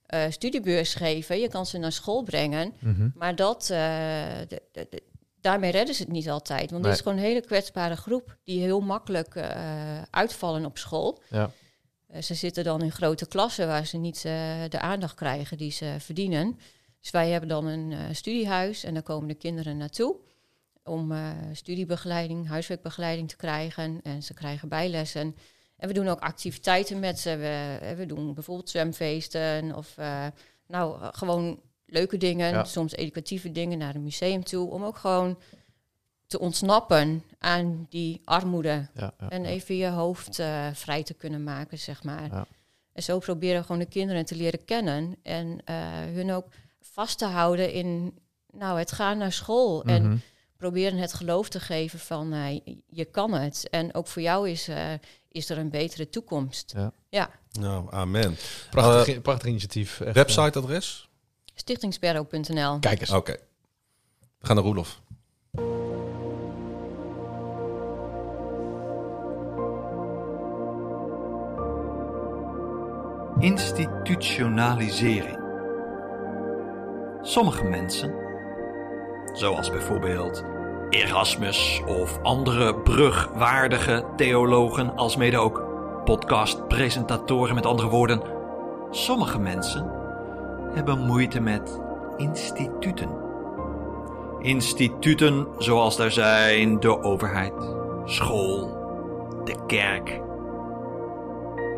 [0.06, 3.08] eh, studiebeurs geven, je kan ze naar school brengen, Mhm.
[3.14, 3.68] maar dat, eh,
[4.48, 5.02] de- de- de-
[5.40, 6.70] daarmee redden ze het niet altijd.
[6.70, 6.82] Want Nee.
[6.82, 11.22] dit is gewoon een hele kwetsbare groep die heel makkelijk eh, uitvallen op school.
[11.30, 11.50] Ja.
[12.20, 14.22] Ze zitten dan in grote klassen waar ze niet
[14.68, 16.58] de aandacht krijgen die ze verdienen.
[17.00, 20.16] Dus wij hebben dan een eh, studiehuis en daar komen de kinderen naartoe
[20.88, 24.00] om eh, studiebegeleiding, huiswerkbegeleiding te krijgen.
[24.02, 25.36] En ze krijgen bijlessen.
[25.76, 27.36] En we doen ook activiteiten met ze.
[27.36, 30.26] We, eh, we doen bijvoorbeeld zwemfeesten of eh,
[30.66, 32.64] nou, gewoon leuke dingen, Ja.
[32.64, 34.70] soms educatieve dingen naar een museum toe.
[34.70, 35.38] Om ook gewoon
[36.26, 41.78] te ontsnappen aan die armoede Ja, ja, en even je hoofd vrij te kunnen maken,
[41.78, 42.46] zeg maar.
[42.92, 45.60] En zo proberen we gewoon de kinderen te leren kennen en
[46.14, 46.46] hun ook
[46.80, 48.18] vast te houden in
[48.52, 49.84] nou, het gaan naar school.
[49.84, 50.16] En Mhm.
[50.58, 53.68] Proberen het geloof te geven van eh, je kan het.
[53.70, 54.92] En ook voor jou is, eh,
[55.28, 56.72] is er een betere toekomst.
[56.76, 56.92] Ja.
[57.08, 58.36] Ja, Nou, amen.
[58.70, 60.00] Prachtig, prachtig initiatief.
[60.00, 60.14] echt, eh.
[60.14, 61.08] Websiteadres?
[61.54, 62.78] stichtingsperro.nl.
[62.78, 63.10] Kijk eens.
[63.10, 63.36] Oké.
[64.38, 65.00] We gaan naar Roelof.
[73.40, 75.38] Institutionalisering.
[77.22, 78.14] Sommige mensen,
[79.32, 80.44] zoals bijvoorbeeld
[80.90, 85.62] Erasmus of andere brugwaardige theologen, alsmede ook
[86.04, 88.22] podcastpresentatoren met andere woorden,
[88.90, 89.90] sommige mensen
[90.74, 91.80] hebben moeite met
[92.16, 93.08] instituten.
[94.38, 97.74] Instituten zoals daar zijn de overheid,
[98.04, 98.76] school,
[99.44, 100.20] de kerk.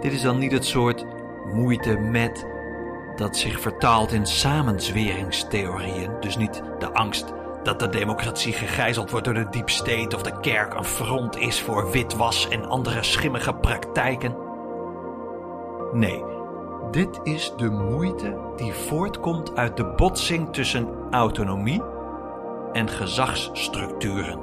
[0.01, 1.07] Dit is dan niet het soort
[1.53, 2.47] moeite met
[3.17, 6.11] dat zich vertaalt in samenzweringstheorieën.
[6.21, 7.33] Dus niet de angst
[7.71, 11.61] dat de democratie gegijzeld wordt door de deep state of de kerk een front is
[11.61, 14.37] voor witwas en andere schimmige praktijken.
[15.93, 16.25] Nee,
[16.91, 21.83] dit is de moeite die voortkomt uit de botsing tussen autonomie
[22.73, 24.39] en gezagsstructuren.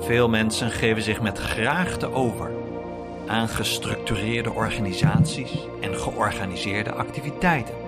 [0.00, 2.50] Veel mensen geven zich met graagte over
[3.26, 7.83] aan gestructureerde organisaties en georganiseerde activiteiten.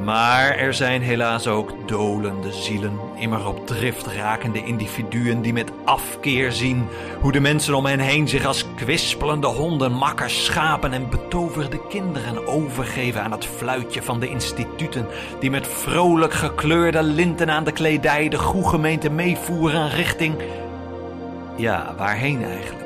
[0.00, 6.52] Maar er zijn helaas ook dolende zielen, immer op drift rakende individuen die met afkeer
[6.52, 6.86] zien
[7.20, 12.46] hoe de mensen om hen heen zich als kwispelende honden, makkers, schapen en betoverde kinderen
[12.46, 15.06] overgeven aan het fluitje van de instituten
[15.40, 20.34] die met vrolijk gekleurde linten aan de kledij de goede gemeente meevoeren richting...
[21.56, 22.82] Ja, waarheen eigenlijk?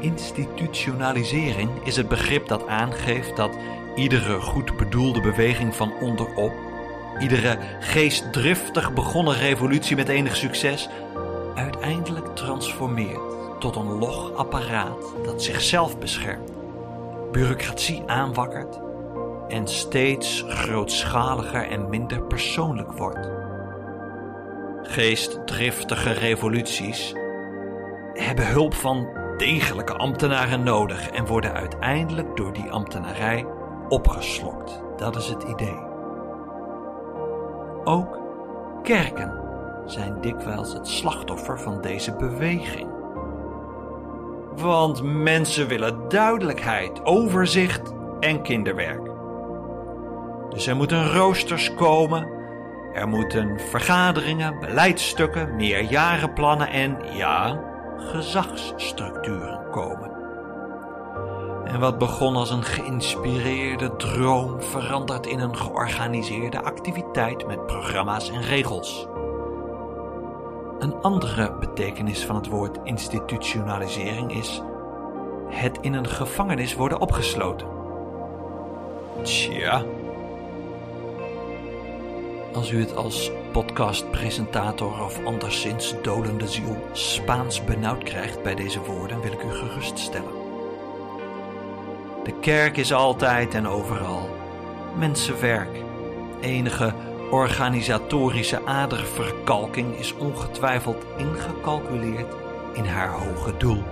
[0.00, 3.50] Institutionalisering is het begrip dat aangeeft dat
[3.96, 6.52] iedere goed bedoelde beweging van onderop,
[7.18, 10.88] iedere geestdriftig begonnen revolutie met enig succes,
[11.54, 13.20] uiteindelijk transformeert
[13.58, 16.52] tot een log apparaat dat zichzelf beschermt,
[17.32, 18.80] bureaucratie aanwakkert
[19.48, 23.30] en steeds grootschaliger en minder persoonlijk wordt.
[24.82, 27.14] Geestdriftige revoluties
[28.12, 33.46] hebben hulp van degelijke ambtenaren nodig en worden uiteindelijk door die ambtenarij
[33.88, 34.82] opgeslokt.
[34.96, 35.78] Dat is het idee.
[37.84, 38.18] Ook
[38.82, 39.40] kerken
[39.84, 42.88] zijn dikwijls het slachtoffer van deze beweging.
[44.56, 49.10] Want mensen willen duidelijkheid, overzicht en kinderwerk.
[50.50, 52.28] Dus er moeten roosters komen,
[52.92, 57.60] er moeten vergaderingen, beleidsstukken, meerjarenplannen en ja,
[57.96, 60.15] gezagsstructuren komen.
[61.66, 68.42] En wat begon als een geïnspireerde droom verandert in een georganiseerde activiteit met programma's en
[68.42, 69.06] regels.
[70.78, 74.62] Een andere betekenis van het woord institutionalisering is
[75.48, 77.66] het in een gevangenis worden opgesloten.
[79.22, 79.84] Tja.
[82.52, 89.20] Als u het als podcastpresentator of anderszins dolende ziel Spaans benauwd krijgt bij deze woorden,
[89.20, 90.35] wil ik u geruststellen.
[92.26, 94.36] De kerk is altijd en overal
[94.98, 95.78] mensenwerk.
[96.40, 96.92] Enige
[97.30, 102.34] organisatorische aderverkalking is ongetwijfeld ingecalculeerd
[102.72, 103.82] in haar hoge doel.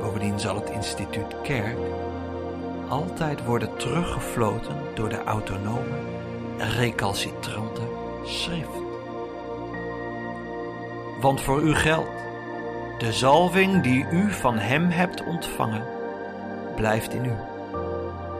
[0.00, 1.76] Bovendien zal het instituut kerk
[2.88, 5.98] altijd worden teruggefloten door de autonome,
[6.58, 7.82] recalcitrante
[8.24, 8.82] schrift.
[11.20, 12.24] Want voor u geldt,
[12.98, 15.93] de zalving die u van hem hebt ontvangen,
[16.74, 17.32] blijft in u.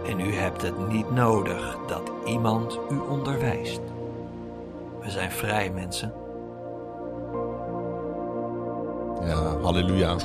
[0.07, 3.81] En u hebt het niet nodig dat iemand u onderwijst.
[5.03, 6.13] We zijn vrij mensen.
[9.25, 10.17] Ja, halleluja.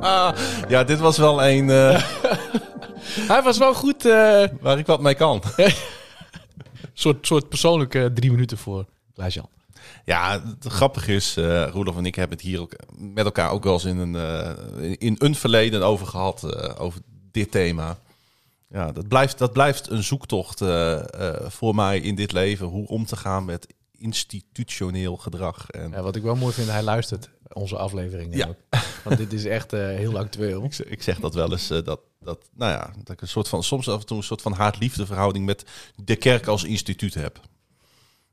[0.68, 2.02] ja, dit was wel een eh,
[3.32, 4.04] Hij was wel goed.
[4.04, 5.42] eh waar ik wat mee kan.
[6.92, 9.48] soort, soort persoonlijke drie minuten voor Klaas-Jan.
[10.04, 13.64] Ja, het grappige is, eh Roelof en ik hebben het hier ook met elkaar ook
[13.64, 17.00] wel eens in een, eh, in een verleden over gehad, eh, over
[17.30, 17.98] dit thema.
[18.70, 20.94] Ja, dat blijft, dat blijft een zoektocht eh,
[21.28, 23.66] eh, voor mij in dit leven, hoe om te gaan met
[23.96, 25.70] institutioneel gedrag.
[25.70, 28.46] En Ja, wat ik wel mooi vind, hij luistert onze afleveringen Ja.
[28.46, 28.56] ook.
[29.04, 30.64] Want dit is echt eh, heel actueel.
[30.70, 33.62] ik, ik zeg dat wel eens, dat, dat, nou ja, dat ik een soort van,
[33.62, 35.64] soms af en toe een soort van haat-liefde verhouding met
[35.96, 37.40] de kerk als instituut heb.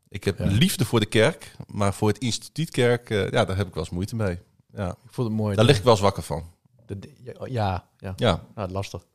[0.10, 0.46] Ik heb Ja.
[0.46, 3.94] liefde voor de kerk, maar voor het instituut kerk, ja, daar heb ik wel eens
[3.94, 4.40] moeite mee.
[4.74, 5.56] Ja, Ik vond het mooi.
[5.56, 6.54] daar lig ik wel eens wakker van.
[6.86, 7.14] De- de-
[7.50, 8.14] ja, ja.
[8.16, 9.06] Ja, Nou, lastig.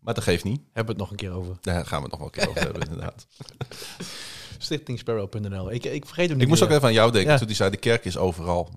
[0.00, 0.60] maar dat geeft niet.
[0.72, 1.56] Hebben we het nog een keer over.
[1.60, 3.26] Daar gaan we het nog wel een keer over hebben, inderdaad.
[4.58, 5.70] Stichtingsparrow.nl.
[5.72, 7.38] Ik, ik vergeet hem niet Ik moest ook even aan jou denken Ja.
[7.38, 8.70] toen hij zei, de kerk is overal.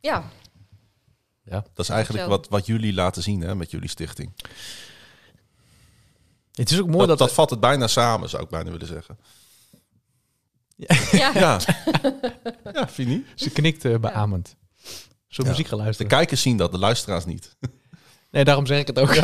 [0.00, 0.24] Ja,
[1.44, 1.60] Ja.
[1.74, 2.30] Dat is eigenlijk Zo.
[2.30, 4.32] wat, wat jullie laten zien hè, met jullie stichting.
[6.52, 7.18] Het is ook mooi Dat, dat...
[7.18, 9.18] dat vat het bijna samen, zou ik bijna willen zeggen.
[10.76, 10.96] ja.
[11.12, 11.30] Ja,
[12.74, 13.26] ja vind je niet?
[13.34, 14.56] Ze knikt uh, beamend.
[15.34, 15.48] Zo Ja.
[15.48, 17.56] muziek gaan De kijkers zien dat, de luisteraars niet.
[18.30, 19.14] Nee, daarom zeg ik het ook.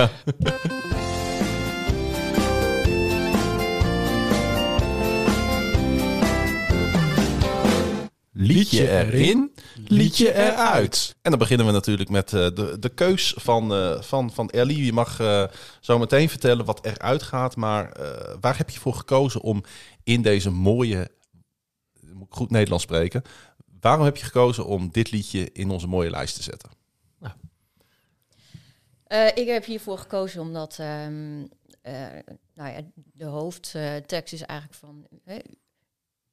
[8.33, 9.55] Liedje erin,
[9.87, 11.17] liedje eruit.
[11.23, 14.85] En dan beginnen we natuurlijk met eh, de, de keus van, eh, van, van Ellie.
[14.85, 15.45] Je mag eh,
[15.81, 17.57] zo meteen vertellen wat eruit gaat.
[17.57, 17.97] Maar
[18.41, 19.63] waar heb je voor gekozen om
[20.03, 21.11] in deze mooie,
[22.13, 23.23] moet ik goed Nederlands spreken.
[23.81, 26.71] Waarom heb je gekozen om dit liedje in onze mooie lijst te zetten?
[29.05, 31.47] Eh, ik heb hiervoor gekozen omdat ehm,
[31.83, 32.07] eh,
[32.55, 35.07] nou ja, de hoofdtekst is eigenlijk van...
[35.25, 35.39] hè,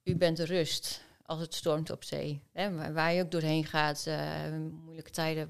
[0.03, 2.41] u bent de rust als het stormt op zee.
[2.51, 4.51] Hè, waar- waar je ook doorheen gaat, eh,
[4.83, 5.49] moeilijke tijden,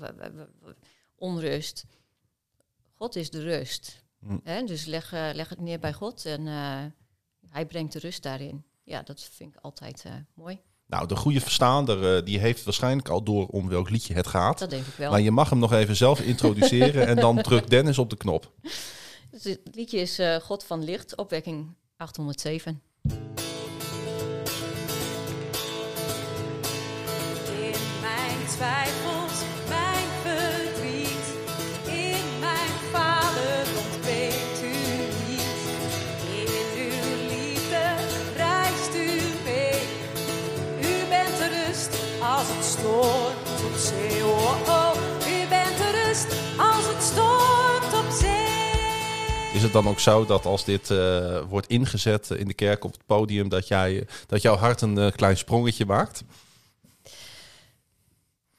[1.15, 1.85] onrust.
[2.93, 4.03] God is de rust.
[4.19, 4.37] Hm.
[4.43, 6.85] Hè, dus leg, leg het neer bij God en eh,
[7.49, 8.63] hij brengt de rust daarin.
[8.83, 10.61] Ja, dat vind ik altijd eh, mooi.
[10.88, 14.59] Nou, de goede verstaander eh, die heeft waarschijnlijk al door om welk liedje het gaat.
[14.59, 15.11] Dat denk ik wel.
[15.11, 18.51] Maar je mag hem nog even zelf introduceren en dan drukt Dennis op de knop.
[19.31, 22.81] Het liedje is eh, God van Licht, opwekking 807.
[23.03, 23.11] In
[28.01, 29.26] mijn twijfels,
[49.57, 52.91] Is het dan ook zo dat als dit eh, wordt ingezet in de kerk op
[52.91, 56.23] het podium, dat, jij, dat jouw hart een eh, klein sprongetje maakt?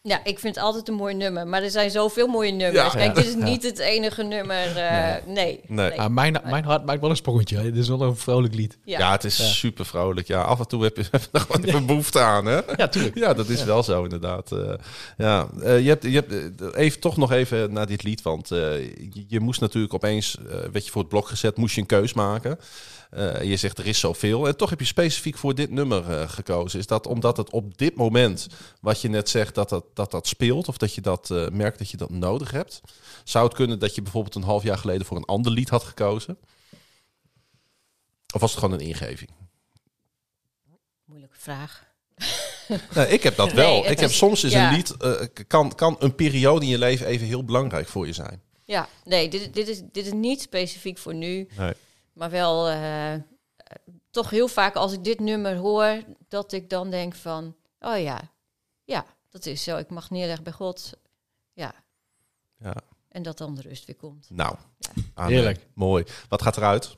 [0.03, 1.47] Ja, ik vind het altijd een mooi nummer.
[1.47, 2.93] Maar er zijn zoveel mooie nummers.
[2.93, 3.23] Ja, Kijk, ja.
[3.23, 4.77] dit is niet het enige nummer.
[4.77, 5.61] eh, nee.
[5.67, 6.01] Nee.
[6.01, 7.63] Ah, mijn, mijn hart maakt wel een sprongetje.
[7.63, 8.79] Dit is wel een vrolijk lied.
[8.85, 9.13] Ja, Ja.
[9.13, 9.45] het is Ja.
[9.45, 10.27] super vrolijk.
[10.27, 12.61] Ja, af en toe heb je er gewoon even behoefte aan, hè?
[12.77, 13.19] Ja, tuurlijk.
[13.19, 14.53] Ja, dat is wel zo inderdaad.
[14.53, 14.73] Eh,
[15.17, 18.59] ja, eh, je hebt, je hebt even toch nog even naar dit lied, want eh,
[19.13, 21.87] je, je moest natuurlijk opeens, eh werd je voor het blok gezet, moest je een
[21.87, 22.59] keus maken.
[23.11, 26.29] Eh, je zegt er is zoveel en toch heb je specifiek voor dit nummer eh,
[26.29, 26.79] gekozen.
[26.79, 28.47] Is dat omdat het op dit moment,
[28.81, 31.79] wat je net zegt, dat dat, dat, dat speelt of dat je dat eh, merkt
[31.79, 32.81] dat je dat nodig hebt?
[33.25, 35.85] Zou het kunnen dat je bijvoorbeeld een half jaar geleden voor een ander lied had
[35.85, 36.39] gekozen?
[38.35, 39.31] Of was het gewoon een ingeving?
[41.05, 41.87] Moeilijke vraag.
[42.95, 43.81] Nee, ik heb dat wel.
[43.81, 44.69] Nee, ik heb is- soms is ja.
[44.69, 44.97] een lied
[45.47, 48.43] kan, kan een periode in je leven even heel belangrijk voor je zijn.
[48.65, 51.49] Ja, nee, dit, dit, is, dit is niet specifiek voor nu.
[51.57, 51.73] Nee.
[52.19, 53.15] Maar wel eh,
[54.11, 58.21] toch heel vaak als ik dit nummer hoor, dat ik dan denk van, oh ja,
[58.85, 59.77] ja, dat is zo.
[59.77, 60.93] Ik mag neerleggen bij God.
[61.53, 61.75] Ja,
[62.57, 62.75] Ja.
[63.09, 64.31] en dat dan de rust weer komt.
[64.31, 64.57] Nou,
[65.15, 65.33] amen.
[65.33, 65.67] Heerlijk.
[65.75, 66.05] Mooi.
[66.29, 66.97] Wat gaat eruit?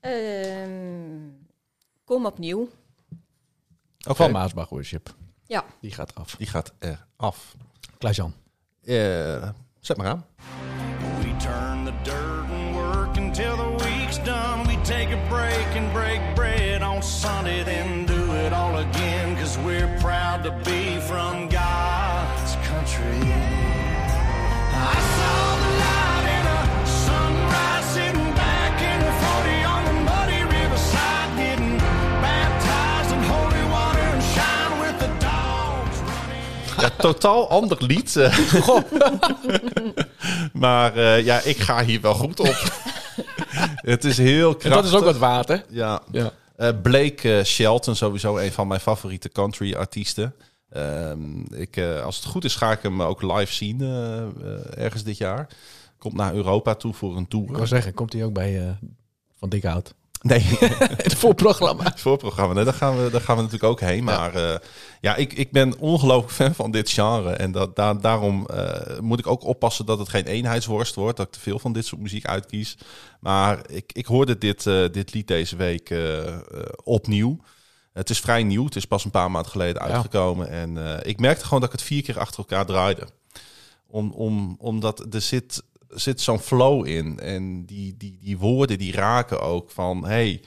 [0.00, 1.28] Ehm,
[2.04, 2.68] kom opnieuw.
[4.06, 5.14] Oké, Van Maasbach Worship.
[5.46, 5.64] Ja.
[5.80, 6.36] Die gaat eraf.
[6.36, 7.56] die gaat er af.
[7.98, 8.34] Klaas-Jan.
[8.82, 9.50] Eh,
[9.80, 10.26] zet maar aan.
[13.38, 14.66] Until the week's done.
[14.66, 19.36] We take a break and break bread on Sunday, then do it all again.
[19.36, 23.20] Cause we're proud to be from God's country.
[24.72, 30.42] I saw the light in a sunrise sitting back in the 40 on the muddy
[30.56, 31.76] riverside, getting
[32.24, 36.80] baptized in holy water and shine with the dogs running.
[36.80, 38.16] Ja, totaal ander lied.
[38.16, 38.32] eh.
[40.64, 42.94] maar eh, ja, ik ga hier wel goed op.
[43.92, 44.82] Het is heel En krachtig.
[44.82, 45.64] dat is ook wat water.
[45.70, 46.32] Ja, Ja.
[46.56, 50.34] Eh, Blake eh, Shelton, sowieso een van mijn favoriete country artiesten.
[50.70, 53.80] Ehm, ik, eh, als het goed is, ga ik hem ook live zien
[54.76, 55.46] ergens dit jaar.
[55.98, 57.66] Komt naar Europa toe voor een Ik wil tour.
[57.66, 58.70] zeggen, komt hij ook bij eh,
[59.38, 59.94] Van Dik Hout?
[60.26, 60.40] Nee,
[61.06, 61.82] Het voorprogramma.
[61.84, 62.54] het voorprogramma.
[62.54, 64.04] Nee, daar, gaan we, daar gaan we natuurlijk ook heen.
[64.04, 64.58] Maar eh,
[65.00, 67.30] ja, ik, ik ben ongelooflijk fan van dit genre.
[67.30, 71.16] En dat, daar, daarom eh, moet ik ook oppassen dat het geen eenheidsworst wordt.
[71.16, 72.76] Dat ik te veel van dit soort muziek uitkies.
[73.20, 75.94] Maar ik, ik hoorde dit, eh, dit lied deze week
[76.84, 77.38] opnieuw.
[77.92, 78.64] Het is vrij nieuw.
[78.64, 79.88] Het is pas een paar maanden geleden Ja.
[79.88, 80.48] uitgekomen.
[80.48, 83.06] En ik merkte gewoon dat ik het vier keer achter elkaar draaide.
[83.90, 87.20] Om, om, omdat er zit, zit zo'n flow in.
[87.20, 90.04] En die, die, die woorden die raken ook van...
[90.04, 90.42] Hey,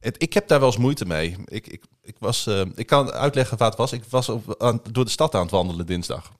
[0.00, 1.36] het, ik heb daar wel eens moeite mee.
[1.44, 3.92] Ik, ik, ik, was, eh, ik kan uitleggen wat het was.
[3.92, 6.32] Ik was op, aan, door de stad aan het wandelen dinsdag.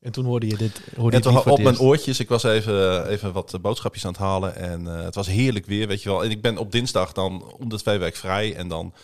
[0.00, 0.80] En toen hoorde je dit.
[0.96, 4.56] Hoorde En toen op mijn oortjes, ik was even, even wat boodschapjes aan het halen.
[4.56, 6.24] En eh, het was heerlijk weer, weet je wel.
[6.24, 8.56] En ik ben op dinsdag dan om de twee weken vrij.
[8.56, 8.94] En dan,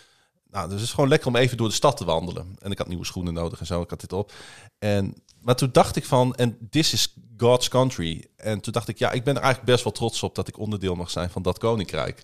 [0.51, 2.57] nou, dus het is gewoon lekker om even door de stad te wandelen.
[2.59, 3.83] En ik had nieuwe schoenen nodig en zo.
[3.83, 4.33] Ik had dit op.
[4.79, 8.25] En, maar toen dacht ik van, en this is God's country.
[8.37, 10.59] En toen dacht ik, ja, ik ben er eigenlijk best wel trots op dat ik
[10.59, 12.23] onderdeel mag zijn van dat koninkrijk.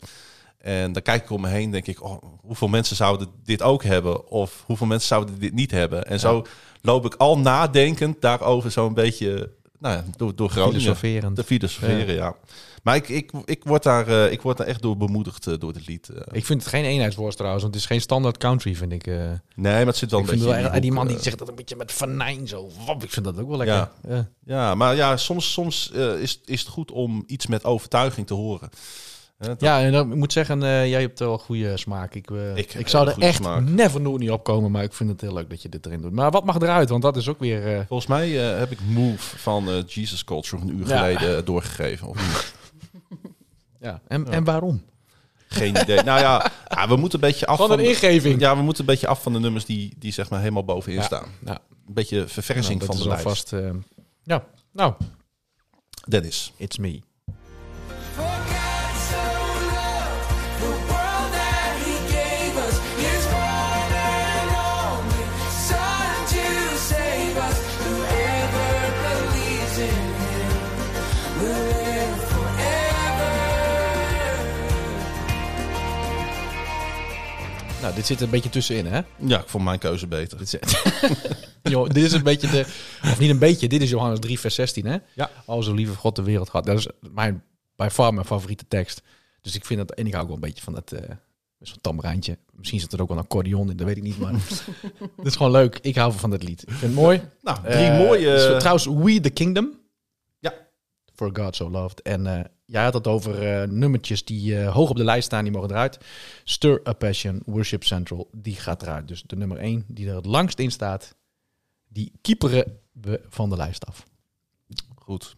[0.58, 3.84] En dan kijk ik om me heen, denk ik, oh, hoeveel mensen zouden dit ook
[3.84, 4.28] hebben?
[4.28, 6.06] Of hoeveel mensen zouden dit niet hebben?
[6.06, 6.46] En zo
[6.82, 10.80] loop ik al nadenkend daarover zo'n beetje nou ja, door, door Groningen.
[10.80, 11.36] Filosoferend.
[11.36, 12.36] Te filosoferen, ja.
[12.87, 15.72] Maar ik, ik, ik, word daar, eh, ik word daar echt door bemoedigd eh, door
[15.72, 16.09] dit lied.
[16.09, 16.20] eh.
[16.32, 19.07] Ik vind het geen eenheidsworst trouwens, want het is geen standaard country, vind ik.
[19.07, 21.18] nee, maar het zit wel ik een vind beetje wel in erg- die man die
[21.20, 22.68] zegt dat een beetje met venijn zo.
[22.87, 23.76] Wap, ik vind dat ook wel lekker.
[23.76, 23.91] Ja.
[24.09, 24.28] Ja.
[24.45, 28.68] Ja, maar ja, soms, soms is, is het goed om iets met overtuiging te horen.
[29.39, 32.14] Dat- Ja, en dan, ik moet zeggen, jij hebt wel goede smaak.
[32.14, 32.30] Ik,
[32.76, 33.68] Ik zou er echt smaak.
[33.68, 36.12] never nooit niet opkomen, maar ik vind het heel leuk dat je dit erin doet.
[36.12, 36.89] Maar wat mag eruit?
[36.89, 37.84] Want dat is ook weer...
[37.89, 40.97] Volgens mij heb ik Move van Jesus Culture een uur Ja.
[40.99, 42.09] geleden doorgegeven.
[42.09, 42.55] Of?
[43.87, 44.01] ja.
[44.09, 44.84] En, en waarom?
[45.49, 46.03] Geen idee.
[46.03, 48.41] nou ja, ja, we moeten een beetje af Van een de- ingeving.
[48.41, 50.99] Ja, we moeten een beetje af van de nummers die, die zeg maar helemaal bovenin
[50.99, 51.05] Ja.
[51.05, 51.28] staan.
[51.41, 53.53] Nou, Een beetje verversing nou, van dat de is lijst.
[53.53, 53.53] alvast...
[53.74, 53.80] eh,
[54.22, 54.95] ja, nou,
[56.09, 56.53] Dennis.
[56.57, 57.01] it's me.
[77.87, 79.01] Nou, dit zit er een beetje tussenin, hè?
[79.16, 80.39] Ja, ik vond mijn keuze beter.
[80.39, 80.82] Dit, zit-
[81.72, 82.61] Jo, dit is een beetje de...
[83.03, 84.97] Of niet een beetje, dit is Johannes 3 vers 16, hè?
[85.14, 85.30] Ja.
[85.45, 86.66] Al zo lieve God de wereld gehad.
[86.66, 87.43] Dat is mijn,
[87.76, 89.03] bij far mijn favoriete tekst.
[89.41, 89.91] Dus ik vind dat...
[89.99, 90.93] En ik hou ook wel een beetje van dat...
[90.93, 91.11] eh
[91.61, 92.39] Zo'n tamrijntje.
[92.53, 94.18] Misschien zit er ook wel een accordeon in, dat weet ik niet.
[94.18, 94.32] Maar
[95.16, 95.78] het is gewoon leuk.
[95.82, 96.62] Ik hou van dat lied.
[96.62, 97.22] Ik vind het mooi.
[97.43, 98.34] Nou, drie Eh, mooie...
[98.34, 99.78] is trouwens We the Kingdom.
[101.16, 102.02] For God So Loved.
[102.02, 105.44] En eh, jij had het over eh, nummertjes die eh, hoog op de lijst staan,
[105.44, 105.98] die mogen eruit.
[106.44, 109.08] Stir a Passion, Worship Central, die gaat eruit.
[109.08, 111.14] Dus de nummer 1 die er het langst in staat,
[111.88, 114.04] die kieperen we van de lijst af.
[114.94, 115.36] Goed.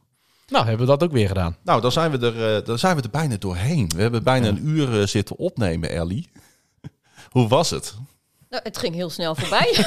[0.48, 1.56] Nou, hebben we dat ook weer gedaan.
[1.62, 3.88] Nou, dan zijn we er, dan zijn we er bijna doorheen.
[3.88, 6.28] We hebben bijna een uur zitten opnemen, Ellie.
[7.34, 7.96] Hoe was het?
[8.51, 9.72] Nou, het ging heel snel voorbij.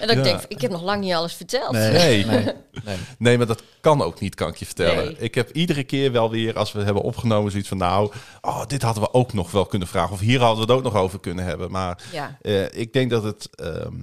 [0.00, 0.22] en dan Ja.
[0.22, 1.72] denk ik, ik heb nog lang niet alles verteld.
[1.72, 2.24] Nee.
[2.24, 2.44] nee,
[2.84, 2.96] nee.
[3.18, 5.04] Nee, maar dat kan ook niet, kan ik je vertellen.
[5.04, 5.16] Nee.
[5.18, 7.78] Ik heb iedere keer wel weer, als we hebben opgenomen, zoiets van...
[7.78, 10.12] nou, oh, dit hadden we ook nog wel kunnen vragen.
[10.12, 11.70] Of hier hadden we het ook nog over kunnen hebben.
[11.70, 13.48] Maar Ja, eh, ik denk dat het...
[13.56, 13.94] ehm,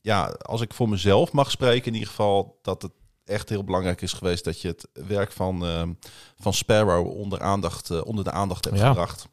[0.00, 2.58] ja, als ik voor mezelf mag spreken in ieder geval...
[2.62, 2.92] dat het
[3.24, 4.44] echt heel belangrijk is geweest...
[4.44, 5.92] dat je het werk van, ehm,
[6.38, 8.86] van Sparrow onder, aandacht, eh, onder de aandacht hebt Ja.
[8.88, 9.26] gebracht.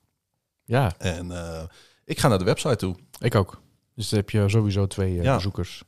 [0.63, 1.61] Ja, En eh,
[2.05, 2.95] ik ga naar de website toe.
[3.23, 3.61] Ik ook.
[3.95, 5.35] Dus dan heb je sowieso twee eh, Ja.
[5.35, 5.83] bezoekers.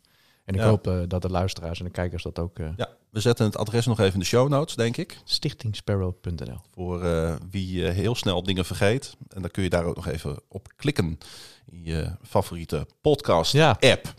[0.45, 0.67] En ik Ja.
[0.67, 2.59] hoop eh, dat de luisteraars en de kijkers dat ook...
[2.59, 5.17] eh Ja, we zetten het adres nog even in de show notes, denk ik.
[5.23, 9.15] stichtingsparrow.nl Voor eh, wie heel snel dingen vergeet.
[9.29, 11.17] En dan kun je daar ook nog even op klikken.
[11.65, 13.77] In je favoriete podcast Ja.
[13.79, 14.13] app.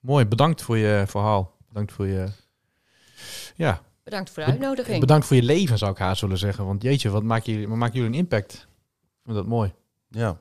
[0.00, 1.56] Mooi, bedankt voor je verhaal.
[1.68, 2.28] Bedankt voor je...
[3.56, 5.00] Ja, bedankt voor de uitnodiging.
[5.00, 6.66] bedankt voor je leven zou ik haast willen zeggen.
[6.66, 8.52] Want jeetje, wat maken jullie, wat maken jullie een impact?
[8.52, 9.72] Ik vind dat mooi.
[10.08, 10.38] Ja.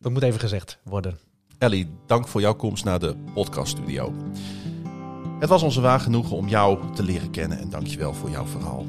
[0.00, 1.18] Dat moet even gezegd worden.
[1.58, 4.14] Ellie, dank voor jouw komst naar de podcaststudio.
[5.38, 8.86] Het was onze waar genoegen om jou te leren kennen en dankjewel voor jouw verhaal.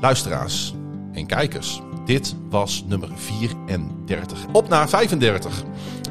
[0.00, 0.74] Luisteraars
[1.12, 4.46] en kijkers, dit was nummer 34.
[4.52, 5.62] Op naar 35.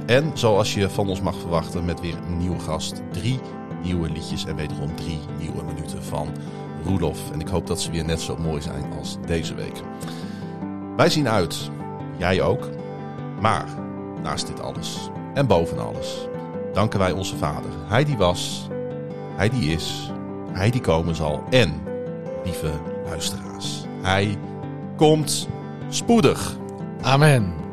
[0.05, 3.01] En zoals je van ons mag verwachten met weer een nieuwe gast.
[3.11, 3.39] Drie
[3.83, 6.27] nieuwe liedjes en wederom drie nieuwe minuten van
[6.85, 7.31] Roelof.
[7.31, 9.81] En ik hoop dat ze weer net zo mooi zijn als deze week.
[10.95, 11.69] Wij zien uit,
[12.17, 12.69] jij ook.
[13.41, 13.84] Maar
[14.21, 16.27] naast dit alles en boven alles
[16.75, 17.71] danken wij onze Vader.
[17.87, 18.67] Hij die was,
[19.35, 20.11] hij die is,
[20.51, 21.43] hij die komen zal.
[21.49, 21.81] En,
[22.43, 22.71] lieve
[23.05, 24.37] luisteraars, hij
[24.95, 25.47] komt
[25.89, 26.57] spoedig.
[27.01, 27.64] Amen.